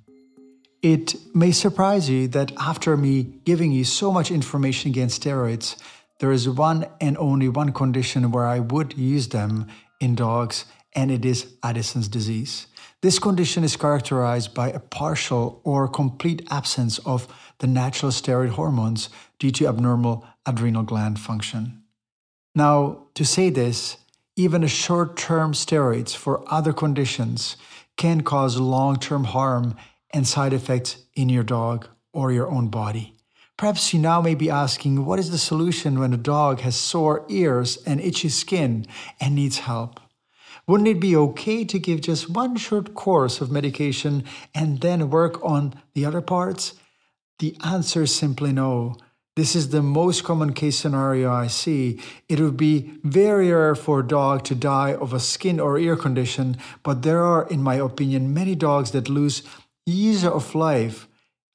It 0.82 1.16
may 1.34 1.52
surprise 1.52 2.10
you 2.10 2.28
that 2.28 2.52
after 2.58 2.96
me 2.96 3.22
giving 3.44 3.72
you 3.72 3.84
so 3.84 4.12
much 4.12 4.30
information 4.30 4.90
against 4.90 5.22
steroids, 5.22 5.76
there 6.20 6.32
is 6.32 6.48
one 6.48 6.86
and 7.00 7.16
only 7.18 7.48
one 7.48 7.72
condition 7.72 8.30
where 8.30 8.46
I 8.46 8.60
would 8.60 8.96
use 8.96 9.28
them 9.28 9.66
in 10.00 10.14
dogs, 10.14 10.66
and 10.94 11.10
it 11.10 11.24
is 11.24 11.54
Addison's 11.62 12.08
disease. 12.08 12.66
This 13.02 13.18
condition 13.18 13.64
is 13.64 13.76
characterized 13.76 14.54
by 14.54 14.70
a 14.70 14.80
partial 14.80 15.60
or 15.64 15.88
complete 15.88 16.46
absence 16.50 16.98
of 17.00 17.26
the 17.58 17.66
natural 17.66 18.12
steroid 18.12 18.50
hormones 18.50 19.08
due 19.38 19.50
to 19.50 19.66
abnormal 19.66 20.26
adrenal 20.44 20.82
gland 20.82 21.18
function. 21.18 21.82
Now, 22.54 23.08
to 23.14 23.24
say 23.24 23.50
this, 23.50 23.98
even 24.36 24.62
a 24.62 24.68
short 24.68 25.16
term 25.16 25.52
steroids 25.52 26.14
for 26.14 26.44
other 26.52 26.72
conditions 26.72 27.56
can 27.96 28.22
cause 28.22 28.58
long 28.58 28.96
term 28.96 29.24
harm 29.24 29.76
and 30.12 30.26
side 30.26 30.52
effects 30.52 30.98
in 31.14 31.28
your 31.28 31.42
dog 31.42 31.88
or 32.12 32.32
your 32.32 32.48
own 32.50 32.68
body. 32.68 33.14
Perhaps 33.56 33.94
you 33.94 34.00
now 34.00 34.20
may 34.20 34.34
be 34.34 34.50
asking, 34.50 35.06
what 35.06 35.18
is 35.18 35.30
the 35.30 35.38
solution 35.38 35.98
when 35.98 36.12
a 36.12 36.18
dog 36.18 36.60
has 36.60 36.76
sore 36.76 37.24
ears 37.28 37.78
and 37.86 38.00
itchy 38.00 38.28
skin 38.28 38.86
and 39.18 39.34
needs 39.34 39.60
help? 39.60 39.98
Wouldn't 40.66 40.88
it 40.88 41.00
be 41.00 41.16
okay 41.16 41.64
to 41.64 41.78
give 41.78 42.02
just 42.02 42.28
one 42.28 42.56
short 42.56 42.94
course 42.94 43.40
of 43.40 43.50
medication 43.50 44.24
and 44.54 44.80
then 44.80 45.10
work 45.10 45.42
on 45.42 45.80
the 45.94 46.04
other 46.04 46.20
parts? 46.20 46.74
The 47.38 47.56
answer 47.64 48.04
is 48.04 48.14
simply 48.14 48.52
no. 48.52 48.96
This 49.36 49.54
is 49.54 49.68
the 49.68 49.82
most 49.82 50.24
common 50.24 50.54
case 50.54 50.78
scenario 50.78 51.30
I 51.30 51.48
see. 51.48 52.00
It 52.26 52.40
would 52.40 52.56
be 52.56 52.92
very 53.04 53.52
rare 53.52 53.74
for 53.74 54.00
a 54.00 54.06
dog 54.06 54.44
to 54.44 54.54
die 54.54 54.94
of 54.94 55.12
a 55.12 55.20
skin 55.20 55.60
or 55.60 55.78
ear 55.78 55.96
condition, 55.96 56.56
but 56.82 57.02
there 57.02 57.22
are, 57.22 57.46
in 57.48 57.62
my 57.62 57.74
opinion, 57.74 58.32
many 58.32 58.54
dogs 58.54 58.92
that 58.92 59.10
lose 59.10 59.42
years 59.84 60.24
of 60.24 60.54
life 60.54 61.06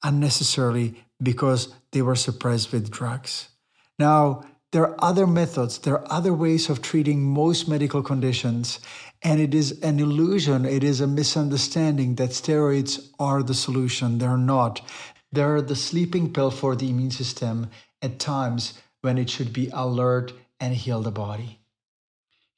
unnecessarily 0.04 0.94
because 1.20 1.74
they 1.90 2.02
were 2.02 2.14
suppressed 2.14 2.70
with 2.70 2.90
drugs. 2.90 3.48
Now, 3.98 4.44
there 4.70 4.84
are 4.84 5.04
other 5.04 5.26
methods, 5.26 5.78
there 5.78 5.98
are 5.98 6.10
other 6.10 6.32
ways 6.32 6.70
of 6.70 6.80
treating 6.80 7.22
most 7.22 7.68
medical 7.68 8.02
conditions, 8.02 8.80
and 9.22 9.38
it 9.38 9.54
is 9.54 9.78
an 9.82 10.00
illusion, 10.00 10.64
it 10.64 10.82
is 10.82 11.00
a 11.00 11.06
misunderstanding 11.06 12.14
that 12.14 12.30
steroids 12.30 13.08
are 13.18 13.42
the 13.42 13.54
solution. 13.54 14.18
They're 14.18 14.38
not. 14.38 14.80
They're 15.32 15.62
the 15.62 15.76
sleeping 15.76 16.32
pill 16.32 16.50
for 16.50 16.76
the 16.76 16.90
immune 16.90 17.10
system 17.10 17.70
at 18.02 18.18
times 18.18 18.74
when 19.00 19.18
it 19.18 19.30
should 19.30 19.52
be 19.52 19.70
alert 19.72 20.32
and 20.60 20.74
heal 20.74 21.00
the 21.00 21.10
body. 21.10 21.60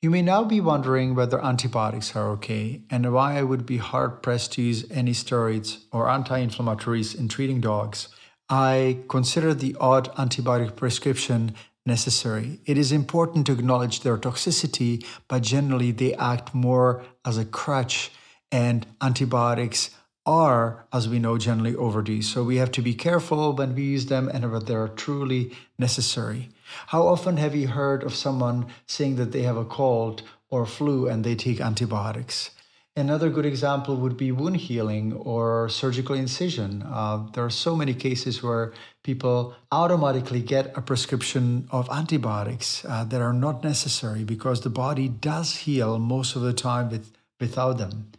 You 0.03 0.11
may 0.11 0.21
now 0.21 0.45
be 0.45 0.61
wondering 0.61 1.15
whether 1.15 1.43
antibiotics 1.43 2.15
are 2.15 2.29
okay 2.33 2.83
and 2.91 3.11
why 3.11 3.39
I 3.39 3.43
would 3.43 3.65
be 3.65 3.79
hard 3.79 4.23
pressed 4.23 4.53
to 4.53 4.63
use 4.63 4.85
any 4.91 5.13
steroids 5.13 5.85
or 5.93 6.11
anti 6.11 6.45
inflammatories 6.45 7.19
in 7.19 7.29
treating 7.29 7.63
dogs. 7.63 8.09
I 8.51 8.99
consider 9.09 9.55
the 9.55 9.75
odd 9.81 10.15
antibiotic 10.17 10.77
prescription 10.77 11.55
necessary. 11.87 12.61
It 12.67 12.77
is 12.77 12.93
important 12.93 13.47
to 13.47 13.53
acknowledge 13.53 14.01
their 14.01 14.19
toxicity, 14.19 15.05
but 15.29 15.43
generally 15.43 15.93
they 15.93 16.15
act 16.15 16.55
more 16.55 17.03
as 17.25 17.39
a 17.39 17.45
crutch, 17.47 18.11
and 18.53 18.87
antibiotics 19.01 19.91
are, 20.27 20.87
as 20.93 21.09
we 21.09 21.19
know, 21.19 21.39
generally 21.39 21.77
overdue. 21.77 22.23
So 22.23 22.43
we 22.45 22.57
have 22.57 22.73
to 22.73 22.83
be 22.83 22.95
careful 22.95 23.53
when 23.53 23.75
we 23.75 23.83
use 23.83 24.07
them 24.07 24.29
and 24.29 24.51
whether 24.51 24.65
they're 24.65 24.89
truly 24.89 25.57
necessary. 25.79 26.49
How 26.89 27.07
often 27.07 27.37
have 27.37 27.55
you 27.55 27.69
heard 27.69 28.03
of 28.03 28.15
someone 28.15 28.67
saying 28.87 29.17
that 29.17 29.33
they 29.33 29.43
have 29.43 29.57
a 29.57 29.65
cold 29.65 30.23
or 30.51 30.67
flu 30.67 31.09
and 31.09 31.25
they 31.25 31.35
take 31.35 31.61
antibiotics? 31.61 32.51
Another 32.97 33.29
good 33.29 33.45
example 33.45 33.97
would 33.97 34.17
be 34.17 34.31
wound 34.31 34.57
healing 34.57 35.13
or 35.15 35.69
surgical 35.69 36.15
incision. 36.15 36.85
Uh, 36.87 37.27
there 37.33 37.45
are 37.45 37.51
so 37.51 37.75
many 37.75 37.93
cases 37.93 38.41
where 38.41 38.73
people 39.03 39.53
automatically 39.73 40.41
get 40.41 40.77
a 40.77 40.81
prescription 40.81 41.67
of 41.73 41.89
antibiotics 41.91 42.85
uh, 42.85 43.03
that 43.03 43.21
are 43.21 43.33
not 43.33 43.65
necessary 43.65 44.23
because 44.23 44.61
the 44.61 44.71
body 44.71 45.09
does 45.09 45.57
heal 45.57 45.99
most 45.99 46.37
of 46.37 46.43
the 46.43 46.53
time 46.53 46.89
with, 46.89 47.11
without 47.41 47.79
them. 47.79 48.13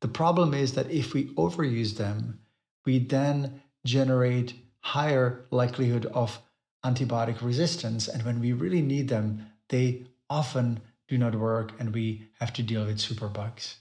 The 0.00 0.08
problem 0.08 0.54
is 0.54 0.74
that 0.74 0.90
if 0.90 1.12
we 1.12 1.34
overuse 1.34 1.96
them, 1.96 2.40
we 2.84 2.98
then 2.98 3.62
generate 3.84 4.54
higher 4.80 5.44
likelihood 5.50 6.06
of 6.06 6.40
antibiotic 6.84 7.42
resistance. 7.42 8.08
And 8.08 8.22
when 8.24 8.40
we 8.40 8.52
really 8.52 8.82
need 8.82 9.08
them, 9.08 9.46
they 9.68 10.06
often 10.30 10.80
do 11.08 11.18
not 11.18 11.34
work 11.34 11.72
and 11.78 11.92
we 11.92 12.28
have 12.40 12.52
to 12.54 12.62
deal 12.62 12.84
with 12.84 12.98
superbugs. 12.98 13.76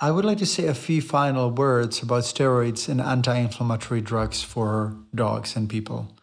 I 0.00 0.12
would 0.12 0.24
like 0.24 0.38
to 0.38 0.46
say 0.46 0.66
a 0.66 0.74
few 0.74 1.02
final 1.02 1.50
words 1.50 2.02
about 2.02 2.22
steroids 2.22 2.88
and 2.88 3.00
anti 3.00 3.36
inflammatory 3.36 4.00
drugs 4.00 4.42
for 4.42 4.96
dogs 5.12 5.56
and 5.56 5.68
people. 5.68 6.16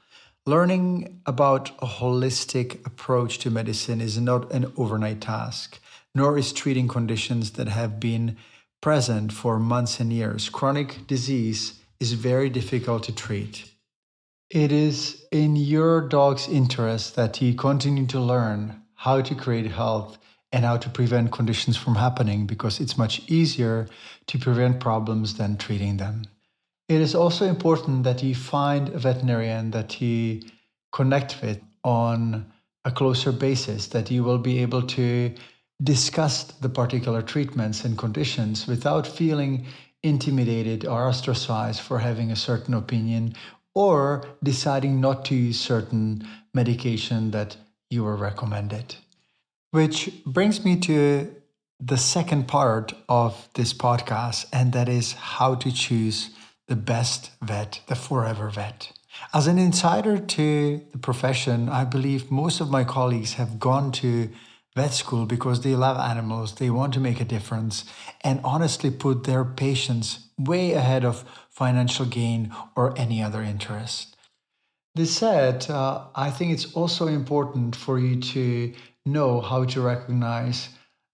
Learning 0.45 1.21
about 1.25 1.71
a 1.79 1.85
holistic 1.85 2.85
approach 2.85 3.39
to 3.39 3.51
medicine 3.51 3.99
is 3.99 4.17
not 4.17 4.49
an 4.53 4.71
overnight 4.77 5.19
task, 5.19 5.79
nor 6.13 6.37
is 6.37 6.53
treating 6.53 6.87
conditions 6.87 7.51
that 7.51 7.67
have 7.67 7.99
been 7.99 8.37
present 8.85 9.33
for 9.33 9.57
months 9.57 9.99
and 9.99 10.13
years. 10.13 10.47
Chronic 10.47 11.07
disease 11.07 11.81
is 11.99 12.13
very 12.13 12.51
difficult 12.51 13.01
to 13.01 13.11
treat. 13.11 13.71
It 14.51 14.71
is 14.71 15.25
in 15.31 15.55
your 15.55 16.07
dog's 16.07 16.47
interest 16.47 17.15
that 17.15 17.37
he 17.37 17.55
continue 17.55 18.05
to 18.05 18.19
learn 18.19 18.83
how 18.93 19.21
to 19.21 19.33
create 19.33 19.71
health 19.71 20.19
and 20.51 20.63
how 20.63 20.77
to 20.77 20.87
prevent 20.87 21.31
conditions 21.31 21.75
from 21.75 21.95
happening 21.95 22.45
because 22.45 22.79
it's 22.79 22.95
much 22.95 23.23
easier 23.27 23.87
to 24.27 24.37
prevent 24.37 24.79
problems 24.79 25.33
than 25.33 25.57
treating 25.57 25.97
them. 25.97 26.25
It 26.87 27.01
is 27.01 27.15
also 27.15 27.45
important 27.47 28.03
that 28.03 28.21
you 28.21 28.35
find 28.35 28.89
a 28.89 28.99
veterinarian 28.99 29.71
that 29.71 29.93
he 29.93 30.51
connect 30.91 31.41
with 31.41 31.59
on 31.83 32.53
a 32.89 32.91
closer 32.91 33.31
basis, 33.31 33.87
that 33.87 34.11
you 34.11 34.23
will 34.23 34.37
be 34.37 34.59
able 34.59 34.83
to 34.83 35.33
discuss 35.83 36.43
the 36.43 36.69
particular 36.69 37.21
treatments 37.21 37.83
and 37.83 37.97
conditions 37.97 38.67
without 38.67 39.05
feeling 39.05 39.65
intimidated 40.03 40.85
or 40.85 41.07
ostracized 41.07 41.81
for 41.81 41.99
having 41.99 42.31
a 42.31 42.35
certain 42.35 42.73
opinion 42.73 43.33
or 43.73 44.25
deciding 44.43 45.01
not 45.01 45.25
to 45.25 45.35
use 45.35 45.59
certain 45.59 46.25
medication 46.53 47.31
that 47.31 47.57
you 47.89 48.03
were 48.03 48.15
recommended. 48.15 48.95
Which 49.71 50.09
brings 50.25 50.63
me 50.63 50.79
to 50.81 51.35
the 51.79 51.97
second 51.97 52.47
part 52.47 52.93
of 53.09 53.49
this 53.55 53.73
podcast, 53.73 54.45
and 54.53 54.71
that 54.71 54.87
is 54.87 55.13
how 55.13 55.55
to 55.55 55.71
choose 55.71 56.29
the 56.67 56.75
best 56.75 57.31
vet, 57.41 57.81
the 57.87 57.95
forever 57.95 58.49
vet. 58.49 58.93
As 59.33 59.47
an 59.47 59.57
insider 59.57 60.17
to 60.17 60.81
the 60.91 60.97
profession, 60.97 61.67
I 61.67 61.83
believe 61.83 62.31
most 62.31 62.61
of 62.61 62.69
my 62.69 62.83
colleagues 62.83 63.33
have 63.33 63.59
gone 63.59 63.91
to 63.93 64.29
vet 64.75 64.93
school 64.93 65.25
because 65.25 65.61
they 65.61 65.75
love 65.75 65.97
animals, 65.97 66.55
they 66.55 66.69
want 66.69 66.93
to 66.93 66.99
make 66.99 67.21
a 67.21 67.25
difference, 67.25 67.85
and 68.23 68.41
honestly 68.43 68.91
put 68.91 69.23
their 69.23 69.45
patients 69.45 70.27
way 70.37 70.73
ahead 70.73 71.05
of 71.05 71.23
financial 71.49 72.05
gain 72.05 72.53
or 72.75 72.97
any 72.97 73.23
other 73.23 73.41
interest. 73.41 74.15
This 74.95 75.15
said, 75.15 75.69
uh, 75.69 76.05
I 76.15 76.29
think 76.29 76.51
it's 76.51 76.73
also 76.73 77.07
important 77.07 77.75
for 77.75 77.99
you 77.99 78.19
to 78.21 78.73
know 79.05 79.41
how 79.41 79.65
to 79.65 79.81
recognize 79.81 80.69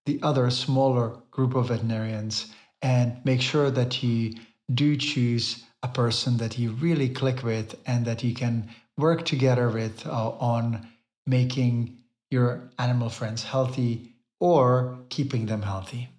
the 0.06 0.20
other 0.24 0.50
smaller 0.50 1.18
group 1.30 1.56
of 1.56 1.68
veterinarians 1.68 2.52
and 2.82 3.24
make 3.24 3.42
sure 3.42 3.70
that 3.72 4.02
you 4.02 4.36
do 4.74 4.96
choose 4.98 5.64
a 5.84 5.88
person 5.88 6.38
that 6.38 6.58
you 6.58 6.72
really 6.72 7.10
click 7.10 7.44
with 7.44 7.76
and 7.86 8.06
that 8.06 8.24
you 8.24 8.34
can 8.34 8.70
work 8.98 9.26
together 9.26 9.70
with 9.70 10.06
uh, 10.06 10.30
on 10.30 10.88
making 11.26 11.98
your 12.32 12.72
animal 12.80 13.10
friends 13.10 13.44
healthy 13.44 14.16
or 14.40 14.98
keeping 15.10 15.46
them 15.46 15.62
healthy. 15.62 16.10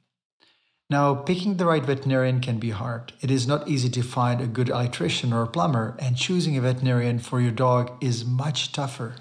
Now, 0.88 1.14
picking 1.14 1.57
the 1.57 1.64
right 1.64 1.83
veterinarian 1.83 2.40
can 2.40 2.59
be 2.59 2.69
hard. 2.69 3.14
It 3.23 3.31
is 3.31 3.47
not 3.47 3.66
easy 3.66 3.88
to 3.88 4.02
find 4.02 4.42
a 4.42 4.47
good 4.47 4.69
electrician 4.69 5.33
or 5.33 5.47
plumber, 5.47 5.97
and 5.99 6.19
choosing 6.19 6.54
a 6.57 6.61
veterinarian 6.61 7.19
for 7.19 7.40
your 7.40 7.50
dog 7.50 7.92
is 8.04 8.26
much 8.26 8.73
tougher. 8.73 9.16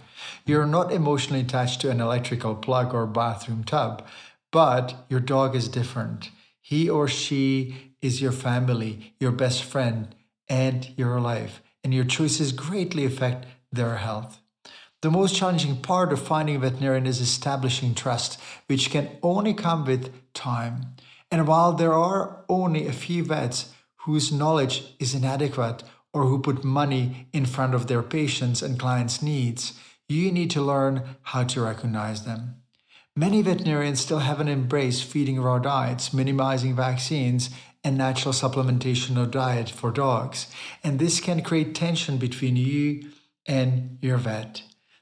You're 0.46 0.66
not 0.66 0.92
emotionally 0.92 1.40
attached 1.40 1.80
to 1.82 1.90
an 1.90 2.02
electrical 2.02 2.56
plug 2.56 2.94
or 2.94 3.08
bathroom 3.08 3.64
tub, 3.64 4.06
but 4.52 5.06
your 5.08 5.22
dog 5.22 5.56
is 5.56 5.70
different. 5.70 6.30
He 6.60 6.90
or 6.90 7.08
she 7.08 7.94
is 8.02 8.22
your 8.22 8.34
family, 8.34 9.16
your 9.22 9.32
best 9.32 9.64
friend, 9.64 10.14
and 10.50 10.90
your 10.98 11.22
life, 11.22 11.62
and 11.86 11.94
your 11.94 12.04
choices 12.04 12.52
greatly 12.52 13.06
affect 13.06 13.46
their 13.72 13.96
health. 13.96 14.41
The 15.02 15.10
most 15.10 15.36
challenging 15.36 15.78
part 15.78 16.14
of 16.14 16.22
finding 16.22 16.58
a 16.58 16.60
veterinarian 16.60 17.08
is 17.08 17.20
establishing 17.20 17.96
trust, 17.96 18.40
which 18.68 18.92
can 18.92 19.10
only 19.24 19.56
come 19.56 19.84
with 19.84 20.14
time. 20.34 20.94
And 21.32 21.48
while 21.48 21.74
there 21.74 21.94
are 21.94 22.46
only 22.48 22.86
a 22.86 22.92
few 22.94 23.24
vets 23.24 23.74
whose 24.06 24.32
knowledge 24.32 24.84
is 25.00 25.16
inadequate 25.16 25.84
or 26.14 26.26
who 26.26 26.40
put 26.40 26.64
money 26.64 27.28
in 27.34 27.48
front 27.48 27.74
of 27.74 27.88
their 27.88 28.04
patients' 28.04 28.62
and 28.62 28.78
clients' 28.78 29.24
needs, 29.24 29.74
you 30.08 30.32
need 30.32 30.52
to 30.52 30.62
learn 30.62 31.04
how 31.24 31.46
to 31.46 31.62
recognize 31.62 32.26
them. 32.26 32.58
Many 33.16 33.42
veterinarians 33.42 34.00
still 34.00 34.20
haven't 34.20 34.50
embraced 34.50 35.04
feeding 35.04 35.42
raw 35.42 35.58
diets, 35.58 36.14
minimizing 36.14 36.76
vaccines, 36.76 37.50
and 37.84 37.98
natural 37.98 38.34
supplementation 38.34 39.18
of 39.18 39.32
diet 39.32 39.70
for 39.70 39.90
dogs. 39.90 40.48
And 40.84 41.00
this 41.00 41.20
can 41.20 41.42
create 41.42 41.74
tension 41.74 42.18
between 42.18 42.56
you 42.56 43.10
and 43.48 43.98
your 44.02 44.18
vet. 44.18 44.62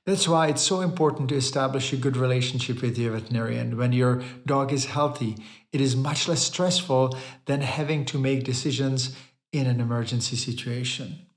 That's 0.10 0.28
why 0.28 0.48
it's 0.48 0.64
so 0.64 0.82
important 0.82 1.30
to 1.30 1.36
establish 1.36 1.94
a 1.94 1.96
good 1.96 2.18
relationship 2.18 2.82
with 2.82 2.98
your 2.98 3.12
veterinarian. 3.12 3.78
When 3.78 3.94
your 3.94 4.24
dog 4.44 4.74
is 4.74 4.86
healthy, 4.86 5.38
it 5.72 5.80
is 5.80 5.96
much 5.96 6.28
less 6.28 6.42
stressful 6.42 7.16
than 7.46 7.62
having 7.62 8.06
to 8.06 8.18
make 8.18 8.44
decisions 8.44 9.16
in 9.54 9.68
an 9.68 9.80
emergency 9.80 10.36
situation. 10.36 11.28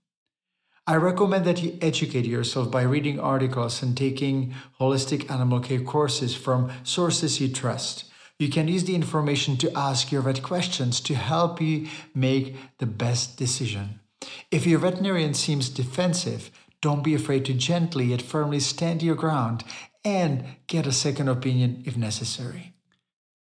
I 0.86 0.96
recommend 0.96 1.44
that 1.44 1.62
you 1.62 1.76
educate 1.82 2.24
yourself 2.24 2.70
by 2.70 2.84
reading 2.84 3.20
articles 3.20 3.82
and 3.82 3.94
taking 3.94 4.54
holistic 4.80 5.30
animal 5.30 5.60
care 5.60 5.82
courses 5.82 6.34
from 6.34 6.72
sources 6.82 7.42
you 7.42 7.48
trust. 7.52 8.04
You 8.38 8.48
can 8.48 8.68
use 8.68 8.84
the 8.84 8.94
information 8.94 9.58
to 9.58 9.76
ask 9.76 10.10
your 10.10 10.22
vet 10.22 10.42
questions 10.42 10.98
to 11.02 11.14
help 11.14 11.60
you 11.60 11.88
make 12.14 12.56
the 12.78 12.86
best 12.86 13.36
decision. 13.36 14.00
If 14.50 14.66
your 14.66 14.78
veterinarian 14.78 15.34
seems 15.34 15.68
defensive, 15.68 16.50
don't 16.82 17.02
be 17.02 17.14
afraid 17.14 17.46
to 17.46 17.54
gently 17.54 18.06
yet 18.06 18.20
firmly 18.20 18.60
stand 18.60 19.02
your 19.02 19.14
ground 19.14 19.64
and 20.04 20.44
get 20.66 20.86
a 20.86 20.92
second 20.92 21.28
opinion 21.28 21.82
if 21.86 21.96
necessary. 21.96 22.74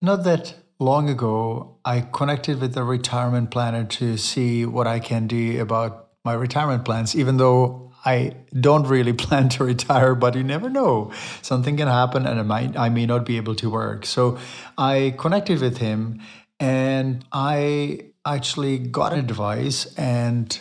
Not 0.03 0.25
that 0.25 0.55
long 0.81 1.09
ago, 1.09 1.79
I 1.85 2.01
connected 2.01 2.61
with 2.61 2.77
a 2.77 2.83
retirement 2.83 3.51
planner 3.51 3.85
to 3.85 4.17
see 4.17 4.67
what 4.67 4.87
I 4.87 4.99
can 4.99 5.27
do 5.27 5.61
about 5.61 6.09
my 6.25 6.33
retirement 6.33 6.85
plans, 6.85 7.15
even 7.15 7.37
though 7.37 7.93
I 8.05 8.33
don't 8.59 8.87
really 8.87 9.13
plan 9.25 9.49
to 9.51 9.65
retire, 9.65 10.15
but 10.15 10.35
you 10.35 10.43
never 10.43 10.71
know. 10.71 11.13
Something 11.43 11.77
can 11.77 11.89
happen 11.89 12.27
and 12.27 12.41
I 12.41 12.43
might 12.43 12.77
I 12.77 12.89
may 12.89 13.07
not 13.07 13.27
be 13.27 13.37
able 13.37 13.55
to 13.57 13.71
work. 13.71 14.07
So 14.07 14.39
I 14.79 15.15
connected 15.19 15.61
with 15.61 15.79
him 15.79 16.21
and 16.59 17.25
I 17.33 18.01
actually 18.25 18.79
got 18.79 19.13
advice 19.13 19.95
and 19.95 20.59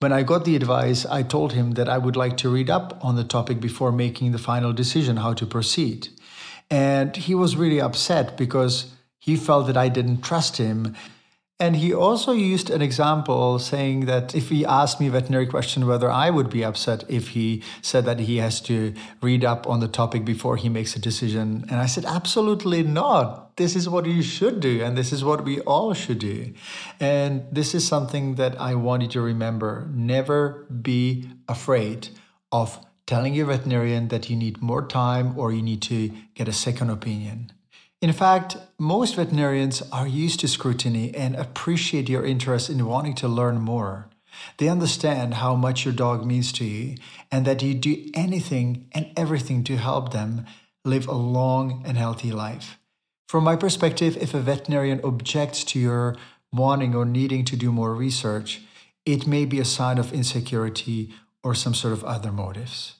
when 0.00 0.12
I 0.12 0.22
got 0.22 0.44
the 0.44 0.54
advice, 0.54 1.04
I 1.06 1.22
told 1.24 1.52
him 1.52 1.72
that 1.72 1.88
I 1.88 1.98
would 1.98 2.14
like 2.14 2.36
to 2.38 2.48
read 2.48 2.70
up 2.70 3.04
on 3.04 3.16
the 3.16 3.24
topic 3.24 3.60
before 3.60 3.90
making 3.90 4.30
the 4.30 4.38
final 4.38 4.72
decision 4.72 5.16
how 5.16 5.34
to 5.34 5.46
proceed. 5.46 6.08
And 6.70 7.16
he 7.16 7.34
was 7.34 7.56
really 7.56 7.80
upset 7.80 8.36
because 8.36 8.92
he 9.18 9.36
felt 9.36 9.66
that 9.66 9.76
I 9.76 9.88
didn't 9.88 10.22
trust 10.22 10.58
him 10.58 10.94
and 11.60 11.74
he 11.74 11.92
also 11.92 12.30
used 12.30 12.70
an 12.70 12.80
example 12.80 13.58
saying 13.58 14.06
that 14.06 14.32
if 14.32 14.48
he 14.48 14.64
asked 14.64 15.00
me 15.00 15.08
a 15.08 15.10
veterinary 15.10 15.46
question, 15.46 15.88
whether 15.88 16.08
I 16.08 16.30
would 16.30 16.48
be 16.50 16.64
upset 16.64 17.02
if 17.08 17.30
he 17.30 17.64
said 17.82 18.04
that 18.04 18.20
he 18.20 18.36
has 18.36 18.60
to 18.62 18.94
read 19.20 19.44
up 19.44 19.66
on 19.66 19.80
the 19.80 19.88
topic 19.88 20.24
before 20.24 20.56
he 20.56 20.68
makes 20.68 20.94
a 20.94 21.00
decision. 21.00 21.64
And 21.68 21.80
I 21.80 21.86
said, 21.86 22.04
absolutely 22.04 22.84
not. 22.84 23.56
This 23.56 23.74
is 23.74 23.88
what 23.88 24.06
you 24.06 24.22
should 24.22 24.60
do. 24.60 24.84
And 24.84 24.96
this 24.96 25.12
is 25.12 25.24
what 25.24 25.44
we 25.44 25.58
all 25.62 25.94
should 25.94 26.20
do. 26.20 26.54
And 27.00 27.44
this 27.50 27.74
is 27.74 27.84
something 27.84 28.36
that 28.36 28.60
I 28.60 28.76
want 28.76 29.02
you 29.02 29.08
to 29.08 29.20
remember. 29.20 29.88
Never 29.92 30.64
be 30.70 31.28
afraid 31.48 32.10
of 32.52 32.78
telling 33.06 33.34
your 33.34 33.46
veterinarian 33.46 34.08
that 34.08 34.30
you 34.30 34.36
need 34.36 34.62
more 34.62 34.86
time 34.86 35.36
or 35.36 35.50
you 35.50 35.62
need 35.62 35.82
to 35.82 36.12
get 36.36 36.46
a 36.46 36.52
second 36.52 36.90
opinion. 36.90 37.50
In 38.00 38.12
fact, 38.12 38.56
most 38.78 39.16
veterinarians 39.16 39.82
are 39.90 40.06
used 40.06 40.38
to 40.40 40.48
scrutiny 40.48 41.12
and 41.14 41.34
appreciate 41.34 42.08
your 42.08 42.24
interest 42.24 42.70
in 42.70 42.86
wanting 42.86 43.16
to 43.16 43.26
learn 43.26 43.60
more. 43.60 44.08
They 44.58 44.68
understand 44.68 45.34
how 45.34 45.56
much 45.56 45.84
your 45.84 45.94
dog 45.94 46.24
means 46.24 46.52
to 46.52 46.64
you 46.64 46.94
and 47.32 47.44
that 47.44 47.60
you 47.60 47.74
do 47.74 48.08
anything 48.14 48.86
and 48.92 49.10
everything 49.16 49.64
to 49.64 49.76
help 49.76 50.12
them 50.12 50.46
live 50.84 51.08
a 51.08 51.12
long 51.12 51.82
and 51.84 51.98
healthy 51.98 52.30
life. 52.30 52.78
From 53.28 53.42
my 53.42 53.56
perspective, 53.56 54.16
if 54.16 54.32
a 54.32 54.40
veterinarian 54.40 55.00
objects 55.02 55.64
to 55.64 55.80
your 55.80 56.16
wanting 56.52 56.94
or 56.94 57.04
needing 57.04 57.44
to 57.46 57.56
do 57.56 57.72
more 57.72 57.94
research, 57.94 58.62
it 59.04 59.26
may 59.26 59.44
be 59.44 59.58
a 59.58 59.64
sign 59.64 59.98
of 59.98 60.12
insecurity 60.12 61.12
or 61.42 61.52
some 61.52 61.74
sort 61.74 61.92
of 61.92 62.04
other 62.04 62.30
motives. 62.30 62.94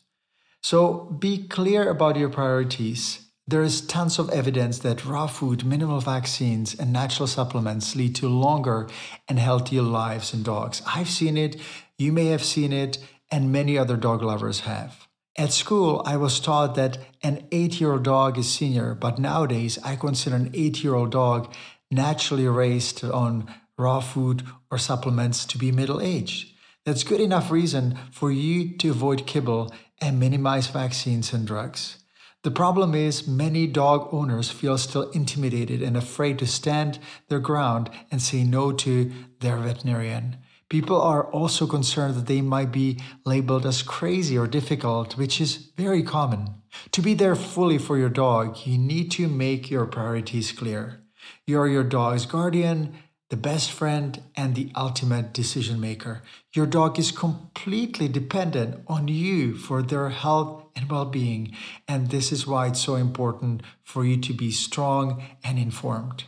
So 0.60 1.04
be 1.18 1.46
clear 1.46 1.88
about 1.88 2.16
your 2.16 2.30
priorities 2.30 3.27
there 3.48 3.62
is 3.62 3.80
tons 3.80 4.18
of 4.18 4.28
evidence 4.28 4.80
that 4.80 5.06
raw 5.06 5.26
food, 5.26 5.64
minimal 5.64 6.00
vaccines, 6.00 6.74
and 6.78 6.92
natural 6.92 7.26
supplements 7.26 7.96
lead 7.96 8.14
to 8.14 8.28
longer 8.28 8.86
and 9.26 9.38
healthier 9.38 9.80
lives 9.80 10.34
in 10.34 10.42
dogs. 10.42 10.82
I've 10.86 11.08
seen 11.08 11.38
it, 11.38 11.56
you 11.96 12.12
may 12.12 12.26
have 12.26 12.44
seen 12.44 12.74
it, 12.74 12.98
and 13.30 13.50
many 13.50 13.78
other 13.78 13.96
dog 13.96 14.22
lovers 14.22 14.60
have. 14.60 15.08
At 15.34 15.52
school, 15.52 16.02
I 16.04 16.18
was 16.18 16.40
taught 16.40 16.74
that 16.74 16.98
an 17.22 17.46
eight 17.50 17.80
year 17.80 17.92
old 17.92 18.02
dog 18.02 18.36
is 18.36 18.52
senior, 18.52 18.94
but 18.94 19.18
nowadays 19.18 19.78
I 19.82 19.96
consider 19.96 20.36
an 20.36 20.50
eight 20.52 20.84
year 20.84 20.94
old 20.94 21.12
dog 21.12 21.54
naturally 21.90 22.46
raised 22.48 23.02
on 23.02 23.50
raw 23.78 24.00
food 24.00 24.42
or 24.70 24.76
supplements 24.76 25.46
to 25.46 25.56
be 25.56 25.72
middle 25.72 26.02
aged. 26.02 26.52
That's 26.84 27.04
good 27.04 27.20
enough 27.20 27.50
reason 27.50 27.98
for 28.10 28.30
you 28.30 28.76
to 28.76 28.90
avoid 28.90 29.26
kibble 29.26 29.72
and 30.02 30.20
minimize 30.20 30.66
vaccines 30.66 31.32
and 31.32 31.46
drugs. 31.46 31.98
The 32.44 32.50
problem 32.52 32.94
is, 32.94 33.26
many 33.26 33.66
dog 33.66 34.08
owners 34.12 34.50
feel 34.50 34.78
still 34.78 35.10
intimidated 35.10 35.82
and 35.82 35.96
afraid 35.96 36.38
to 36.38 36.46
stand 36.46 37.00
their 37.28 37.40
ground 37.40 37.90
and 38.10 38.22
say 38.22 38.44
no 38.44 38.70
to 38.72 39.10
their 39.40 39.56
veterinarian. 39.56 40.36
People 40.68 41.00
are 41.00 41.24
also 41.32 41.66
concerned 41.66 42.14
that 42.14 42.26
they 42.26 42.40
might 42.40 42.70
be 42.70 43.00
labeled 43.24 43.66
as 43.66 43.82
crazy 43.82 44.36
or 44.38 44.46
difficult, 44.46 45.16
which 45.16 45.40
is 45.40 45.70
very 45.76 46.02
common. 46.02 46.54
To 46.92 47.02
be 47.02 47.14
there 47.14 47.34
fully 47.34 47.78
for 47.78 47.98
your 47.98 48.10
dog, 48.10 48.58
you 48.66 48.78
need 48.78 49.10
to 49.12 49.26
make 49.28 49.70
your 49.70 49.86
priorities 49.86 50.52
clear. 50.52 51.02
You're 51.46 51.66
your 51.68 51.84
dog's 51.84 52.26
guardian, 52.26 52.94
the 53.30 53.36
best 53.36 53.70
friend, 53.70 54.22
and 54.36 54.54
the 54.54 54.72
ultimate 54.74 55.34
decision 55.34 55.78
maker. 55.78 56.22
Your 56.54 56.64
dog 56.64 56.98
is 56.98 57.10
completely 57.10 58.08
dependent 58.08 58.82
on 58.86 59.08
you 59.08 59.54
for 59.54 59.82
their 59.82 60.08
health 60.08 60.64
and 60.74 60.90
well 60.90 61.04
being. 61.04 61.54
And 61.86 62.08
this 62.08 62.32
is 62.32 62.46
why 62.46 62.68
it's 62.68 62.80
so 62.80 62.94
important 62.94 63.62
for 63.84 64.04
you 64.04 64.16
to 64.16 64.32
be 64.32 64.50
strong 64.50 65.22
and 65.44 65.58
informed. 65.58 66.24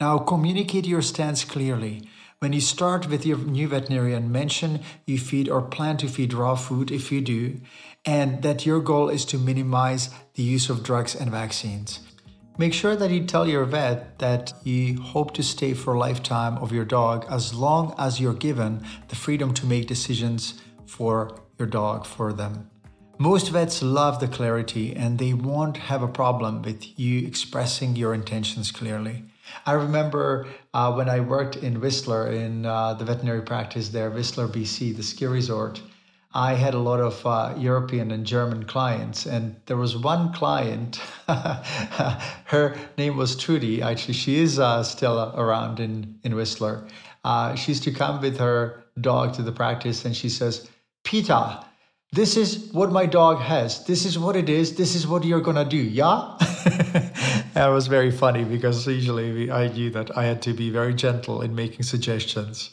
Now, 0.00 0.18
communicate 0.18 0.86
your 0.86 1.02
stance 1.02 1.44
clearly. 1.44 2.08
When 2.40 2.52
you 2.52 2.60
start 2.60 3.08
with 3.08 3.26
your 3.26 3.38
new 3.38 3.68
veterinarian, 3.68 4.30
mention 4.30 4.80
you 5.06 5.18
feed 5.18 5.48
or 5.48 5.62
plan 5.62 5.96
to 5.98 6.08
feed 6.08 6.32
raw 6.32 6.54
food 6.54 6.90
if 6.90 7.10
you 7.10 7.20
do, 7.20 7.60
and 8.04 8.42
that 8.42 8.64
your 8.64 8.80
goal 8.80 9.08
is 9.08 9.24
to 9.26 9.38
minimize 9.38 10.10
the 10.34 10.44
use 10.44 10.70
of 10.70 10.84
drugs 10.84 11.16
and 11.16 11.30
vaccines. 11.30 12.00
Make 12.60 12.74
sure 12.74 12.96
that 12.96 13.12
you 13.12 13.24
tell 13.24 13.46
your 13.46 13.64
vet 13.64 14.18
that 14.18 14.52
you 14.64 15.00
hope 15.00 15.32
to 15.34 15.44
stay 15.44 15.74
for 15.74 15.94
a 15.94 15.98
lifetime 15.98 16.58
of 16.58 16.72
your 16.72 16.84
dog 16.84 17.24
as 17.30 17.54
long 17.54 17.94
as 17.96 18.20
you're 18.20 18.34
given 18.34 18.84
the 19.06 19.14
freedom 19.14 19.54
to 19.54 19.64
make 19.64 19.86
decisions 19.86 20.60
for 20.84 21.40
your 21.56 21.68
dog 21.68 22.04
for 22.04 22.32
them. 22.32 22.68
Most 23.16 23.50
vets 23.50 23.80
love 23.80 24.18
the 24.18 24.26
clarity 24.26 24.92
and 24.92 25.20
they 25.20 25.34
won't 25.34 25.76
have 25.76 26.02
a 26.02 26.08
problem 26.08 26.62
with 26.62 26.98
you 26.98 27.24
expressing 27.24 27.94
your 27.94 28.12
intentions 28.12 28.72
clearly. 28.72 29.24
I 29.64 29.74
remember 29.74 30.48
uh, 30.74 30.92
when 30.94 31.08
I 31.08 31.20
worked 31.20 31.54
in 31.54 31.80
Whistler 31.80 32.32
in 32.32 32.66
uh, 32.66 32.94
the 32.94 33.04
veterinary 33.04 33.42
practice 33.42 33.90
there, 33.90 34.10
Whistler, 34.10 34.48
BC, 34.48 34.96
the 34.96 35.04
ski 35.04 35.26
resort. 35.26 35.80
I 36.34 36.54
had 36.54 36.74
a 36.74 36.78
lot 36.78 37.00
of 37.00 37.24
uh, 37.24 37.54
European 37.56 38.10
and 38.10 38.26
German 38.26 38.64
clients, 38.64 39.24
and 39.24 39.56
there 39.64 39.78
was 39.78 39.96
one 39.96 40.32
client. 40.34 40.96
her 41.26 42.76
name 42.98 43.16
was 43.16 43.34
Trudy. 43.34 43.80
Actually, 43.80 44.14
she 44.14 44.38
is 44.38 44.58
uh, 44.58 44.82
still 44.82 45.32
around 45.34 45.80
in 45.80 46.18
in 46.24 46.34
Whistler. 46.34 46.86
Uh, 47.24 47.54
she 47.54 47.72
used 47.72 47.84
to 47.84 47.92
come 47.92 48.20
with 48.20 48.38
her 48.38 48.84
dog 49.00 49.32
to 49.34 49.42
the 49.42 49.52
practice, 49.52 50.04
and 50.04 50.14
she 50.14 50.28
says, 50.28 50.68
"Peter, 51.02 51.60
this 52.12 52.36
is 52.36 52.70
what 52.72 52.92
my 52.92 53.06
dog 53.06 53.38
has. 53.40 53.86
This 53.86 54.04
is 54.04 54.18
what 54.18 54.36
it 54.36 54.50
is. 54.50 54.76
This 54.76 54.94
is 54.94 55.06
what 55.06 55.24
you're 55.24 55.40
gonna 55.40 55.64
do. 55.64 55.78
Yeah." 55.78 56.36
that 57.54 57.68
was 57.68 57.86
very 57.86 58.10
funny 58.10 58.44
because 58.44 58.86
usually 58.86 59.50
I 59.50 59.68
knew 59.68 59.88
that 59.90 60.14
I 60.16 60.24
had 60.24 60.42
to 60.42 60.52
be 60.52 60.68
very 60.68 60.92
gentle 60.92 61.40
in 61.40 61.54
making 61.54 61.84
suggestions. 61.84 62.70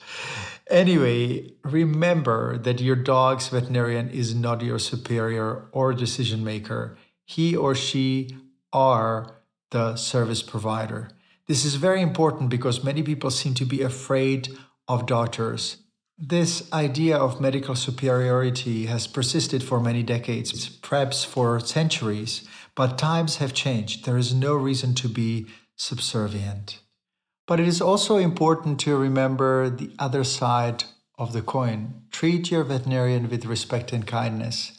Anyway, 0.70 1.52
remember 1.64 2.58
that 2.58 2.82
your 2.82 2.96
dog's 2.96 3.50
veterinarian 3.50 4.10
is 4.10 4.34
not 4.34 4.62
your 4.62 4.80
superior 4.80 5.68
or 5.72 5.94
decision 5.94 6.44
maker. 6.44 6.98
He 7.24 7.56
or 7.56 7.76
she 7.76 8.36
are 8.74 9.42
the 9.72 9.96
service 9.96 10.42
provider. 10.42 11.10
This 11.48 11.66
is 11.66 11.76
very 11.76 12.02
important 12.02 12.50
because 12.50 12.84
many 12.84 13.04
people 13.04 13.30
seem 13.30 13.54
to 13.56 13.66
be 13.66 13.84
afraid 13.84 14.50
of 14.88 15.06
doctors. 15.06 15.78
This 16.18 16.72
idea 16.72 17.18
of 17.18 17.42
medical 17.42 17.76
superiority 17.76 18.86
has 18.86 19.06
persisted 19.06 19.62
for 19.62 19.80
many 19.80 20.02
decades, 20.02 20.70
perhaps 20.70 21.24
for 21.24 21.60
centuries, 21.60 22.48
but 22.74 22.98
times 22.98 23.38
have 23.38 23.54
changed. 23.54 24.06
There 24.06 24.18
is 24.18 24.34
no 24.34 24.56
reason 24.56 24.96
to 24.96 25.10
be 25.10 25.48
subservient. 25.76 26.80
But 27.48 27.60
it 27.60 27.68
is 27.68 27.82
also 27.82 28.18
important 28.18 28.80
to 28.82 28.98
remember 28.98 29.70
the 29.70 29.92
other 30.00 30.24
side 30.24 30.86
of 31.18 31.32
the 31.32 31.42
coin. 31.42 32.02
Treat 32.12 32.50
your 32.50 32.64
veterinarian 32.64 33.30
with 33.30 33.46
respect 33.46 33.94
and 33.94 34.06
kindness. 34.06 34.74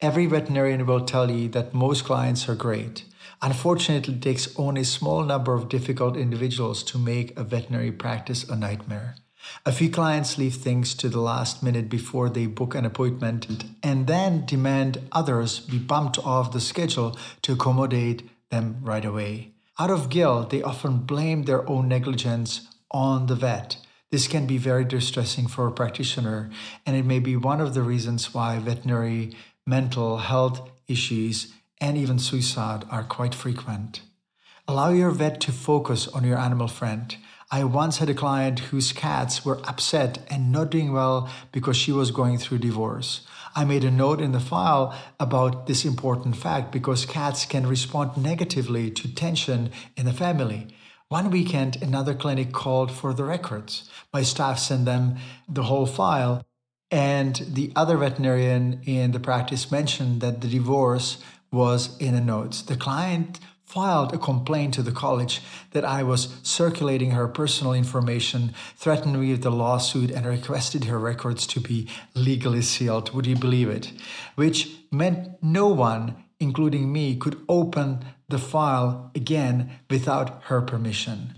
Every 0.00 0.26
veterinarian 0.26 0.86
will 0.86 1.04
tell 1.04 1.30
you 1.30 1.48
that 1.50 1.74
most 1.74 2.04
clients 2.04 2.48
are 2.48 2.54
great. 2.54 3.04
Unfortunately, 3.42 4.14
it 4.14 4.22
takes 4.22 4.54
only 4.56 4.82
a 4.82 4.84
small 4.84 5.24
number 5.24 5.54
of 5.54 5.68
difficult 5.68 6.16
individuals 6.16 6.82
to 6.84 6.98
make 6.98 7.36
a 7.38 7.44
veterinary 7.44 7.92
practice 7.92 8.44
a 8.44 8.56
nightmare. 8.56 9.16
A 9.64 9.72
few 9.72 9.90
clients 9.90 10.36
leave 10.36 10.56
things 10.56 10.94
to 10.96 11.08
the 11.08 11.20
last 11.20 11.62
minute 11.62 11.88
before 11.88 12.28
they 12.28 12.46
book 12.46 12.74
an 12.74 12.84
appointment 12.84 13.64
and 13.82 14.06
then 14.06 14.44
demand 14.44 14.98
others 15.12 15.60
be 15.60 15.78
bumped 15.78 16.18
off 16.18 16.52
the 16.52 16.60
schedule 16.60 17.18
to 17.42 17.54
accommodate 17.54 18.28
them 18.50 18.78
right 18.82 19.04
away. 19.04 19.52
Out 19.80 19.90
of 19.90 20.10
guilt, 20.10 20.50
they 20.50 20.62
often 20.62 20.98
blame 20.98 21.44
their 21.44 21.66
own 21.66 21.88
negligence 21.88 22.68
on 22.90 23.28
the 23.28 23.34
vet. 23.34 23.78
This 24.10 24.28
can 24.28 24.46
be 24.46 24.58
very 24.58 24.84
distressing 24.84 25.46
for 25.46 25.66
a 25.66 25.72
practitioner, 25.72 26.50
and 26.84 26.94
it 26.94 27.06
may 27.06 27.18
be 27.18 27.34
one 27.34 27.62
of 27.62 27.72
the 27.72 27.80
reasons 27.80 28.34
why 28.34 28.58
veterinary 28.58 29.34
mental 29.66 30.18
health 30.18 30.68
issues 30.86 31.54
and 31.80 31.96
even 31.96 32.18
suicide 32.18 32.84
are 32.90 33.04
quite 33.04 33.34
frequent. 33.34 34.02
Allow 34.68 34.90
your 34.90 35.12
vet 35.12 35.40
to 35.40 35.50
focus 35.50 36.06
on 36.08 36.24
your 36.24 36.36
animal 36.36 36.68
friend. 36.68 37.16
I 37.50 37.64
once 37.64 37.98
had 37.98 38.10
a 38.10 38.14
client 38.14 38.58
whose 38.58 38.92
cats 38.92 39.46
were 39.46 39.66
upset 39.66 40.18
and 40.28 40.52
not 40.52 40.68
doing 40.68 40.92
well 40.92 41.30
because 41.52 41.78
she 41.78 41.90
was 41.90 42.10
going 42.10 42.36
through 42.36 42.58
divorce. 42.58 43.22
I 43.54 43.64
made 43.64 43.84
a 43.84 43.90
note 43.90 44.20
in 44.20 44.32
the 44.32 44.40
file 44.40 44.94
about 45.18 45.66
this 45.66 45.84
important 45.84 46.36
fact 46.36 46.70
because 46.70 47.04
cats 47.04 47.44
can 47.44 47.66
respond 47.66 48.16
negatively 48.16 48.90
to 48.92 49.14
tension 49.14 49.70
in 49.96 50.06
the 50.06 50.12
family. 50.12 50.68
One 51.08 51.30
weekend, 51.30 51.82
another 51.82 52.14
clinic 52.14 52.52
called 52.52 52.92
for 52.92 53.12
the 53.12 53.24
records. 53.24 53.90
My 54.12 54.22
staff 54.22 54.60
sent 54.60 54.84
them 54.84 55.16
the 55.48 55.64
whole 55.64 55.86
file, 55.86 56.46
and 56.90 57.34
the 57.48 57.72
other 57.74 57.96
veterinarian 57.96 58.80
in 58.84 59.10
the 59.10 59.18
practice 59.18 59.72
mentioned 59.72 60.20
that 60.20 60.40
the 60.40 60.48
divorce 60.48 61.18
was 61.50 61.96
in 61.98 62.14
the 62.14 62.20
notes. 62.20 62.62
The 62.62 62.76
client 62.76 63.40
filed 63.70 64.12
a 64.12 64.18
complaint 64.18 64.74
to 64.74 64.82
the 64.82 64.90
college 64.90 65.40
that 65.70 65.84
I 65.84 66.02
was 66.02 66.34
circulating 66.42 67.12
her 67.12 67.28
personal 67.28 67.72
information, 67.72 68.52
threatened 68.74 69.20
me 69.20 69.30
with 69.30 69.46
a 69.46 69.50
lawsuit, 69.50 70.10
and 70.10 70.26
requested 70.26 70.84
her 70.86 70.98
records 70.98 71.46
to 71.46 71.60
be 71.60 71.88
legally 72.14 72.62
sealed. 72.62 73.14
Would 73.14 73.28
you 73.28 73.36
believe 73.36 73.68
it? 73.68 73.92
Which 74.34 74.70
meant 74.90 75.40
no 75.40 75.68
one, 75.68 76.16
including 76.40 76.92
me, 76.92 77.14
could 77.14 77.40
open 77.48 78.04
the 78.28 78.40
file 78.40 79.12
again 79.14 79.70
without 79.88 80.42
her 80.44 80.60
permission. 80.60 81.34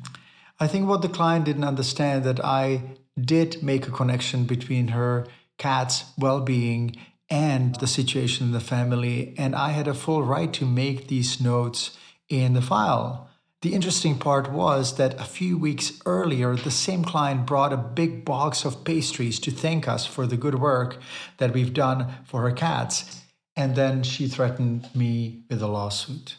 I 0.59 0.69
think 0.69 0.89
what 0.89 1.03
the 1.03 1.11
client 1.11 1.45
didn't 1.45 1.65
understand 1.65 2.25
that 2.25 2.43
I 2.43 2.97
did 3.21 3.63
make 3.63 3.87
a 3.87 3.91
connection 3.91 4.45
between 4.45 4.89
her 4.89 5.27
cat's 5.59 6.05
well-being 6.17 6.97
and 7.29 7.75
the 7.77 7.87
situation 7.87 8.47
in 8.47 8.53
the 8.53 8.61
family 8.61 9.35
and 9.37 9.55
I 9.55 9.71
had 9.71 9.87
a 9.87 9.95
full 9.95 10.23
right 10.23 10.53
to 10.55 10.65
make 10.65 11.09
these 11.09 11.39
notes 11.41 11.99
in 12.41 12.55
the 12.55 12.63
file. 12.63 13.29
The 13.61 13.75
interesting 13.75 14.19
part 14.19 14.51
was 14.51 14.97
that 14.97 15.21
a 15.21 15.25
few 15.25 15.57
weeks 15.57 16.01
earlier, 16.05 16.57
the 16.57 16.71
same 16.71 17.05
client 17.05 17.47
brought 17.47 17.73
a 17.73 17.77
big 17.77 18.25
box 18.25 18.65
of 18.65 18.85
pastries 18.85 19.39
to 19.41 19.53
thank 19.53 19.87
us 19.87 20.05
for 20.05 20.27
the 20.27 20.37
good 20.37 20.57
work 20.57 20.99
that 21.39 21.53
we've 21.53 21.73
done 21.73 22.13
for 22.25 22.43
her 22.43 22.51
cats. 22.51 23.21
And 23.55 23.77
then 23.77 24.03
she 24.03 24.27
threatened 24.27 24.89
me 24.97 25.45
with 25.49 25.63
a 25.63 25.69
lawsuit. 25.69 26.39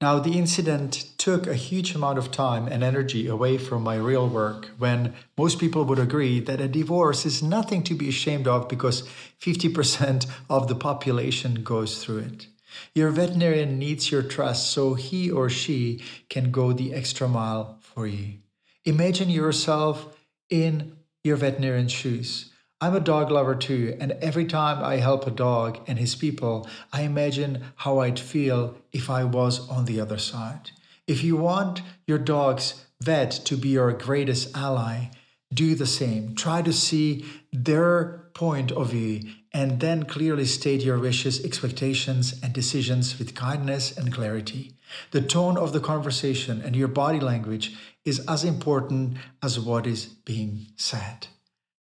Now, 0.00 0.18
the 0.18 0.38
incident 0.38 1.06
took 1.18 1.46
a 1.46 1.54
huge 1.54 1.94
amount 1.94 2.18
of 2.18 2.30
time 2.30 2.68
and 2.68 2.84
energy 2.84 3.26
away 3.26 3.58
from 3.58 3.82
my 3.82 3.96
real 3.96 4.28
work 4.28 4.66
when 4.78 5.14
most 5.36 5.58
people 5.58 5.84
would 5.84 5.98
agree 5.98 6.38
that 6.40 6.60
a 6.60 6.68
divorce 6.68 7.24
is 7.24 7.42
nothing 7.42 7.82
to 7.84 7.94
be 7.94 8.08
ashamed 8.08 8.46
of 8.46 8.68
because 8.68 9.08
50% 9.40 10.26
of 10.50 10.68
the 10.68 10.76
population 10.76 11.62
goes 11.64 12.04
through 12.04 12.18
it. 12.18 12.46
Your 12.94 13.10
veterinarian 13.10 13.78
needs 13.78 14.10
your 14.10 14.22
trust 14.22 14.70
so 14.70 14.94
he 14.94 15.30
or 15.30 15.48
she 15.48 16.02
can 16.28 16.50
go 16.50 16.72
the 16.72 16.92
extra 16.92 17.28
mile 17.28 17.78
for 17.80 18.06
you. 18.06 18.38
Imagine 18.84 19.30
yourself 19.30 20.18
in 20.50 20.96
your 21.24 21.36
veterinarian's 21.36 21.92
shoes. 21.92 22.52
I'm 22.80 22.94
a 22.94 23.00
dog 23.00 23.30
lover 23.30 23.56
too, 23.56 23.96
and 23.98 24.12
every 24.12 24.44
time 24.44 24.84
I 24.84 24.96
help 24.96 25.26
a 25.26 25.32
dog 25.32 25.80
and 25.88 25.98
his 25.98 26.14
people, 26.14 26.68
I 26.92 27.02
imagine 27.02 27.64
how 27.76 27.98
I'd 27.98 28.20
feel 28.20 28.76
if 28.92 29.10
I 29.10 29.24
was 29.24 29.68
on 29.68 29.84
the 29.84 30.00
other 30.00 30.18
side. 30.18 30.70
If 31.06 31.24
you 31.24 31.36
want 31.36 31.82
your 32.06 32.18
dog's 32.18 32.84
vet 33.00 33.32
to 33.46 33.56
be 33.56 33.70
your 33.70 33.92
greatest 33.92 34.56
ally, 34.56 35.10
do 35.52 35.74
the 35.74 35.86
same. 35.86 36.34
Try 36.34 36.62
to 36.62 36.72
see 36.72 37.24
their 37.52 38.28
point 38.34 38.70
of 38.70 38.90
view 38.90 39.22
and 39.58 39.80
then 39.80 40.04
clearly 40.04 40.44
state 40.44 40.84
your 40.84 41.00
wishes, 41.00 41.44
expectations, 41.44 42.38
and 42.44 42.52
decisions 42.52 43.18
with 43.18 43.34
kindness 43.34 43.90
and 43.98 44.12
clarity. 44.12 44.76
The 45.10 45.20
tone 45.20 45.58
of 45.58 45.72
the 45.72 45.80
conversation 45.80 46.62
and 46.62 46.76
your 46.76 46.86
body 46.86 47.18
language 47.18 47.76
is 48.04 48.24
as 48.28 48.44
important 48.44 49.16
as 49.42 49.58
what 49.58 49.84
is 49.84 50.04
being 50.04 50.68
said. 50.76 51.26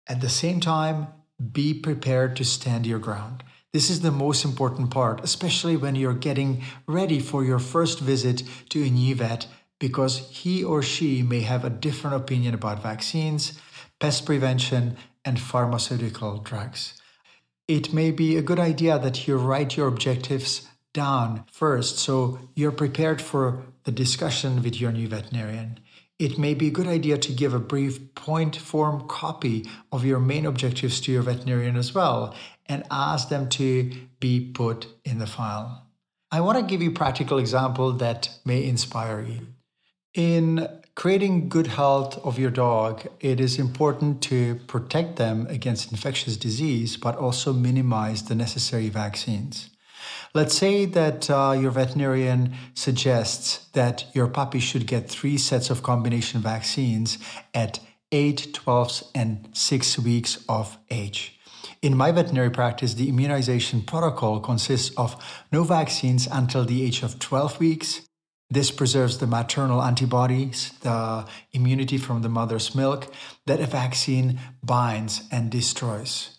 At 0.08 0.20
the 0.20 0.28
same 0.28 0.58
time, 0.58 1.06
be 1.52 1.72
prepared 1.72 2.34
to 2.38 2.44
stand 2.44 2.84
your 2.84 2.98
ground. 2.98 3.44
This 3.72 3.90
is 3.90 4.00
the 4.00 4.10
most 4.10 4.44
important 4.44 4.90
part, 4.90 5.22
especially 5.22 5.76
when 5.76 5.94
you're 5.94 6.14
getting 6.14 6.64
ready 6.88 7.20
for 7.20 7.44
your 7.44 7.60
first 7.60 8.00
visit 8.00 8.42
to 8.70 8.82
a 8.82 8.90
new 8.90 9.14
vet, 9.14 9.46
because 9.78 10.18
he 10.30 10.64
or 10.64 10.82
she 10.82 11.22
may 11.22 11.42
have 11.42 11.64
a 11.64 11.70
different 11.70 12.16
opinion 12.16 12.54
about 12.54 12.82
vaccines, 12.82 13.56
pest 14.00 14.26
prevention, 14.26 14.96
and 15.24 15.38
pharmaceutical 15.38 16.38
drugs 16.38 16.98
it 17.72 17.90
may 17.90 18.10
be 18.10 18.36
a 18.36 18.42
good 18.42 18.58
idea 18.58 18.98
that 18.98 19.26
you 19.26 19.34
write 19.38 19.78
your 19.78 19.88
objectives 19.88 20.68
down 20.92 21.42
first 21.50 21.98
so 21.98 22.38
you're 22.54 22.70
prepared 22.70 23.22
for 23.22 23.64
the 23.84 23.90
discussion 23.90 24.62
with 24.62 24.78
your 24.78 24.92
new 24.92 25.08
veterinarian. 25.08 25.80
It 26.18 26.38
may 26.38 26.52
be 26.52 26.68
a 26.68 26.70
good 26.70 26.86
idea 26.86 27.16
to 27.16 27.32
give 27.32 27.54
a 27.54 27.58
brief 27.58 28.14
point 28.14 28.56
form 28.56 29.08
copy 29.08 29.66
of 29.90 30.04
your 30.04 30.20
main 30.20 30.44
objectives 30.44 31.00
to 31.00 31.12
your 31.12 31.22
veterinarian 31.22 31.76
as 31.76 31.94
well 31.94 32.34
and 32.66 32.84
ask 32.90 33.30
them 33.30 33.48
to 33.48 33.90
be 34.20 34.50
put 34.52 34.86
in 35.06 35.18
the 35.18 35.26
file. 35.26 35.86
I 36.30 36.42
want 36.42 36.58
to 36.58 36.64
give 36.64 36.82
you 36.82 36.90
a 36.90 37.00
practical 37.02 37.38
example 37.38 37.92
that 37.92 38.28
may 38.44 38.64
inspire 38.64 39.22
you. 39.22 39.46
In 40.12 40.68
creating 40.94 41.48
good 41.48 41.68
health 41.68 42.18
of 42.24 42.38
your 42.38 42.50
dog, 42.50 43.06
it 43.20 43.40
is 43.40 43.58
important 43.58 44.22
to 44.22 44.56
protect 44.66 45.16
them 45.16 45.46
against 45.48 45.90
infectious 45.90 46.36
disease, 46.36 46.96
but 46.96 47.16
also 47.16 47.52
minimize 47.52 48.24
the 48.24 48.34
necessary 48.34 48.88
vaccines. 48.88 49.70
Let's 50.34 50.56
say 50.56 50.86
that 50.86 51.30
uh, 51.30 51.56
your 51.58 51.70
veterinarian 51.70 52.54
suggests 52.74 53.66
that 53.72 54.06
your 54.14 54.26
puppy 54.28 54.60
should 54.60 54.86
get 54.86 55.08
three 55.08 55.38
sets 55.38 55.70
of 55.70 55.82
combination 55.82 56.40
vaccines 56.40 57.18
at 57.54 57.80
8, 58.10 58.52
12, 58.52 59.02
and 59.14 59.48
6 59.52 59.98
weeks 60.00 60.44
of 60.48 60.78
age. 60.90 61.38
In 61.80 61.96
my 61.96 62.12
veterinary 62.12 62.50
practice, 62.50 62.94
the 62.94 63.08
immunization 63.08 63.82
protocol 63.82 64.40
consists 64.40 64.94
of 64.96 65.16
no 65.50 65.64
vaccines 65.64 66.28
until 66.30 66.64
the 66.64 66.84
age 66.84 67.02
of 67.02 67.18
12 67.18 67.58
weeks. 67.58 68.02
This 68.52 68.70
preserves 68.70 69.16
the 69.16 69.26
maternal 69.26 69.82
antibodies, 69.82 70.72
the 70.80 71.24
immunity 71.52 71.96
from 71.96 72.20
the 72.20 72.28
mother's 72.28 72.74
milk 72.74 73.10
that 73.46 73.60
a 73.60 73.66
vaccine 73.66 74.38
binds 74.62 75.22
and 75.32 75.50
destroys. 75.50 76.38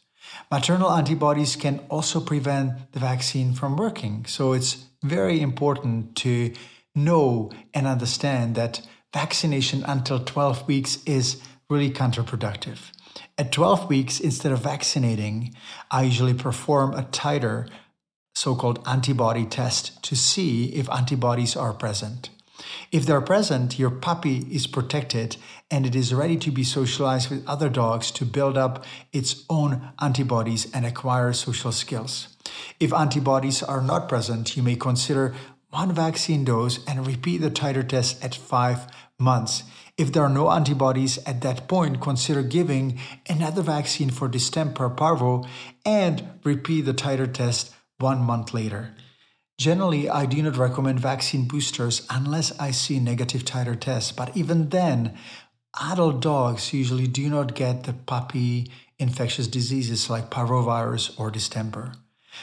Maternal 0.51 0.91
antibodies 0.91 1.55
can 1.55 1.79
also 1.89 2.19
prevent 2.21 2.91
the 2.91 2.99
vaccine 2.99 3.53
from 3.53 3.75
working. 3.75 4.25
So 4.27 4.53
it's 4.53 4.85
very 5.01 5.41
important 5.41 6.15
to 6.17 6.53
know 6.93 7.51
and 7.73 7.87
understand 7.87 8.53
that 8.53 8.81
vaccination 9.11 9.83
until 9.83 10.19
12 10.19 10.67
weeks 10.67 10.99
is 11.07 11.41
really 11.67 11.89
counterproductive. 11.89 12.91
At 13.39 13.51
12 13.51 13.89
weeks, 13.89 14.19
instead 14.19 14.51
of 14.51 14.59
vaccinating, 14.59 15.55
I 15.89 16.03
usually 16.03 16.35
perform 16.35 16.93
a 16.93 17.01
titer, 17.01 17.67
so 18.33 18.55
called 18.55 18.85
antibody 18.87 19.45
test, 19.45 20.01
to 20.03 20.15
see 20.15 20.65
if 20.75 20.89
antibodies 20.89 21.55
are 21.55 21.73
present. 21.73 22.29
If 22.91 23.05
they're 23.05 23.21
present, 23.21 23.79
your 23.79 23.89
puppy 23.89 24.45
is 24.51 24.67
protected 24.67 25.37
and 25.71 25.85
it 25.85 25.95
is 25.95 26.13
ready 26.13 26.37
to 26.37 26.51
be 26.51 26.63
socialized 26.63 27.29
with 27.29 27.47
other 27.47 27.69
dogs 27.69 28.11
to 28.11 28.25
build 28.25 28.57
up 28.57 28.85
its 29.11 29.43
own 29.49 29.89
antibodies 29.99 30.71
and 30.73 30.85
acquire 30.85 31.33
social 31.33 31.71
skills. 31.71 32.27
If 32.79 32.93
antibodies 32.93 33.63
are 33.63 33.81
not 33.81 34.07
present, 34.09 34.55
you 34.55 34.63
may 34.63 34.75
consider 34.75 35.33
one 35.69 35.91
vaccine 35.91 36.43
dose 36.45 36.85
and 36.85 37.07
repeat 37.07 37.39
the 37.39 37.49
titer 37.49 37.87
test 37.87 38.23
at 38.23 38.35
five 38.35 38.87
months. 39.17 39.63
If 39.97 40.11
there 40.11 40.23
are 40.23 40.29
no 40.29 40.51
antibodies 40.51 41.17
at 41.25 41.41
that 41.41 41.67
point, 41.67 42.01
consider 42.01 42.43
giving 42.43 42.99
another 43.27 43.63
vaccine 43.63 44.11
for 44.11 44.27
distemper 44.27 44.89
parvo 44.89 45.45
and 45.85 46.23
repeat 46.43 46.81
the 46.81 46.93
titer 46.93 47.31
test 47.31 47.73
one 48.03 48.21
month 48.21 48.53
later. 48.53 48.93
Generally, 49.57 50.09
I 50.09 50.25
do 50.25 50.43
not 50.43 50.57
recommend 50.57 50.99
vaccine 50.99 51.47
boosters 51.47 52.05
unless 52.09 52.57
I 52.59 52.71
see 52.71 52.99
negative 52.99 53.45
titer 53.45 53.79
tests, 53.79 54.11
but 54.11 54.35
even 54.35 54.69
then, 54.69 55.17
adult 55.79 56.21
dogs 56.21 56.73
usually 56.73 57.07
do 57.07 57.29
not 57.29 57.55
get 57.55 57.83
the 57.83 57.93
puppy 57.93 58.69
infectious 58.99 59.47
diseases 59.47 60.09
like 60.09 60.29
parvovirus 60.29 61.17
or 61.19 61.31
distemper. 61.31 61.93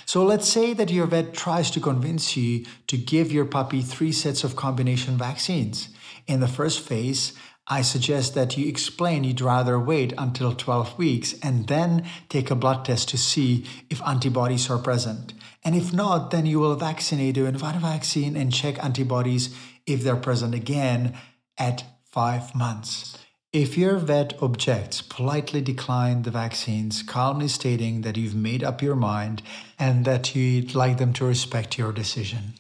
So 0.07 0.25
let's 0.25 0.49
say 0.49 0.73
that 0.75 0.91
your 0.91 1.07
vet 1.07 1.35
tries 1.35 1.71
to 1.73 1.81
convince 1.81 2.37
you 2.37 2.65
to 2.87 2.97
give 2.97 3.33
your 3.33 3.45
puppy 3.45 3.83
three 3.83 4.13
sets 4.13 4.45
of 4.45 4.57
combination 4.57 5.19
vaccines. 5.19 5.89
In 6.27 6.41
the 6.41 6.49
first 6.49 6.81
phase, 6.81 7.33
I 7.73 7.83
suggest 7.83 8.35
that 8.35 8.57
you 8.57 8.67
explain 8.69 9.23
you'd 9.23 9.41
rather 9.41 9.79
wait 9.79 10.13
until 10.19 10.55
12 10.57 10.99
weeks 10.99 11.37
and 11.41 11.69
then 11.69 12.05
take 12.29 12.51
a 12.51 12.57
blood 12.57 12.85
test 12.85 13.09
to 13.11 13.17
see 13.17 13.65
if 13.89 14.03
antibodies 14.03 14.69
are 14.69 14.79
present. 14.79 15.35
And 15.63 15.77
if 15.77 15.93
not, 15.93 16.33
then 16.33 16.47
you 16.47 16.59
will 16.59 16.75
vaccinate 16.75 17.37
you 17.37 17.45
with 17.45 17.63
one 17.63 17.79
vaccine 17.79 18.37
and 18.37 18.53
check 18.53 18.83
antibodies 18.83 19.55
if 19.87 20.03
they're 20.03 20.17
present 20.17 20.53
again 20.53 21.15
at 21.57 21.85
five 22.11 22.57
months. 22.57 23.17
If 23.53 23.79
your 23.79 23.99
vet 23.99 24.41
objects, 24.43 25.01
politely 25.01 25.61
decline 25.61 26.23
the 26.23 26.31
vaccines, 26.33 27.05
calmly 27.05 27.49
stating 27.49 28.01
that 28.03 28.17
you've 28.17 28.35
made 28.35 28.65
up 28.65 28.83
your 28.83 28.97
mind 28.97 29.43
and 29.79 30.05
that 30.05 30.35
you'd 30.35 30.75
like 30.75 30.99
them 30.99 31.13
to 31.15 31.25
respect 31.25 31.79
your 31.79 31.93
decision. 31.93 32.55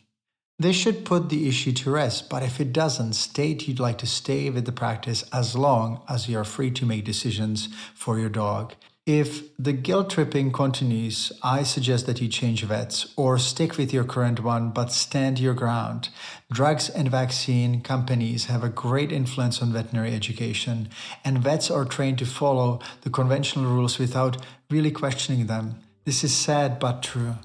This 0.61 0.77
should 0.77 1.07
put 1.07 1.31
the 1.31 1.49
issue 1.49 1.73
to 1.73 1.91
rest, 1.91 2.29
but 2.29 2.43
if 2.43 2.61
it 2.61 2.71
doesn't, 2.71 3.15
state 3.15 3.67
you'd 3.67 3.81
like 3.81 3.97
to 3.97 4.07
stay 4.07 4.51
with 4.51 4.67
the 4.67 4.73
practice 4.73 5.25
as 5.33 5.57
long 5.57 6.03
as 6.07 6.29
you 6.29 6.39
are 6.39 6.45
free 6.45 6.71
to 6.73 6.85
make 6.85 7.03
decisions 7.03 7.71
for 7.95 8.19
your 8.19 8.29
dog. 8.29 8.75
If 9.07 9.57
the 9.57 9.73
guilt 9.73 10.11
tripping 10.11 10.53
continues, 10.53 11.33
I 11.43 11.63
suggest 11.63 12.05
that 12.05 12.21
you 12.21 12.29
change 12.29 12.63
vets 12.63 13.11
or 13.17 13.39
stick 13.39 13.79
with 13.79 13.91
your 13.95 14.05
current 14.05 14.45
one 14.45 14.69
but 14.69 14.93
stand 14.93 15.39
your 15.39 15.55
ground. 15.55 16.11
Drugs 16.53 16.91
and 16.91 17.11
vaccine 17.11 17.81
companies 17.81 18.45
have 18.45 18.63
a 18.63 18.69
great 18.69 19.13
influence 19.13 19.63
on 19.63 19.73
veterinary 19.73 20.15
education, 20.15 20.91
and 21.25 21.39
vets 21.39 21.71
are 21.71 21.87
trained 21.87 22.19
to 22.19 22.27
follow 22.27 22.81
the 23.01 23.09
conventional 23.09 23.65
rules 23.65 23.99
without 23.99 24.37
really 24.69 24.91
questioning 24.91 25.47
them. 25.47 25.81
This 26.05 26.23
is 26.23 26.37
sad 26.37 26.79
but 26.79 27.03
true. 27.03 27.37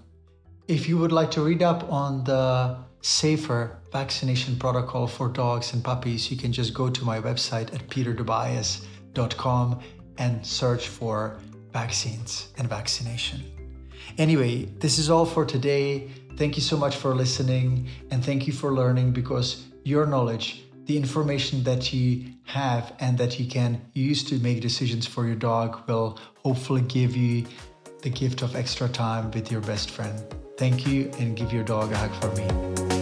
If 0.68 0.90
you 0.90 0.98
would 0.98 1.14
like 1.14 1.32
to 1.32 1.42
read 1.42 1.64
up 1.64 1.90
on 1.90 2.26
the 2.26 2.84
safer 3.06 3.78
vaccination 3.92 4.56
protocol 4.56 5.06
for 5.06 5.30
dogs 5.30 5.74
and 5.74 5.84
puppies, 5.84 6.32
you 6.32 6.36
can 6.36 6.52
just 6.52 6.74
go 6.74 6.90
to 6.90 7.06
my 7.06 7.22
website 7.22 7.72
at 7.72 7.88
petertobias.com 7.88 9.80
and 10.18 10.44
search 10.44 10.88
for 10.88 11.38
vaccines 11.72 12.50
and 12.58 12.68
vaccination. 12.68 13.44
Anyway, 14.18 14.66
this 14.80 14.98
is 14.98 15.12
all 15.12 15.26
for 15.26 15.46
today. 15.46 16.10
Thank 16.36 16.56
you 16.56 16.64
so 16.64 16.78
much 16.78 16.96
for 16.96 17.14
listening 17.14 17.88
and 18.10 18.26
thank 18.26 18.48
you 18.48 18.54
for 18.54 18.74
learning 18.74 19.12
because 19.12 19.68
your 19.84 20.08
knowledge, 20.08 20.64
the 20.86 20.98
information 20.98 21.64
that 21.64 21.94
you 21.94 22.34
have 22.46 22.94
and 23.00 23.20
that 23.20 23.40
you 23.40 23.46
can 23.46 23.80
use 23.94 24.24
to 24.24 24.40
make 24.40 24.62
decisions 24.62 25.06
for 25.06 25.28
your 25.28 25.36
dog 25.36 25.88
will 25.88 26.20
hopefully 26.38 26.82
give 26.82 27.16
you 27.16 27.46
the 28.02 28.10
gift 28.10 28.42
of 28.42 28.56
extra 28.56 28.90
time 28.90 29.30
with 29.30 29.52
your 29.52 29.62
best 29.62 29.92
friend. 29.92 30.20
Thank 30.58 30.88
you 30.88 31.12
and 31.20 31.36
give 31.36 31.52
your 31.52 31.64
dog 31.64 31.92
a 31.92 31.98
hug 31.98 32.14
for 32.22 32.32
me. 32.36 32.95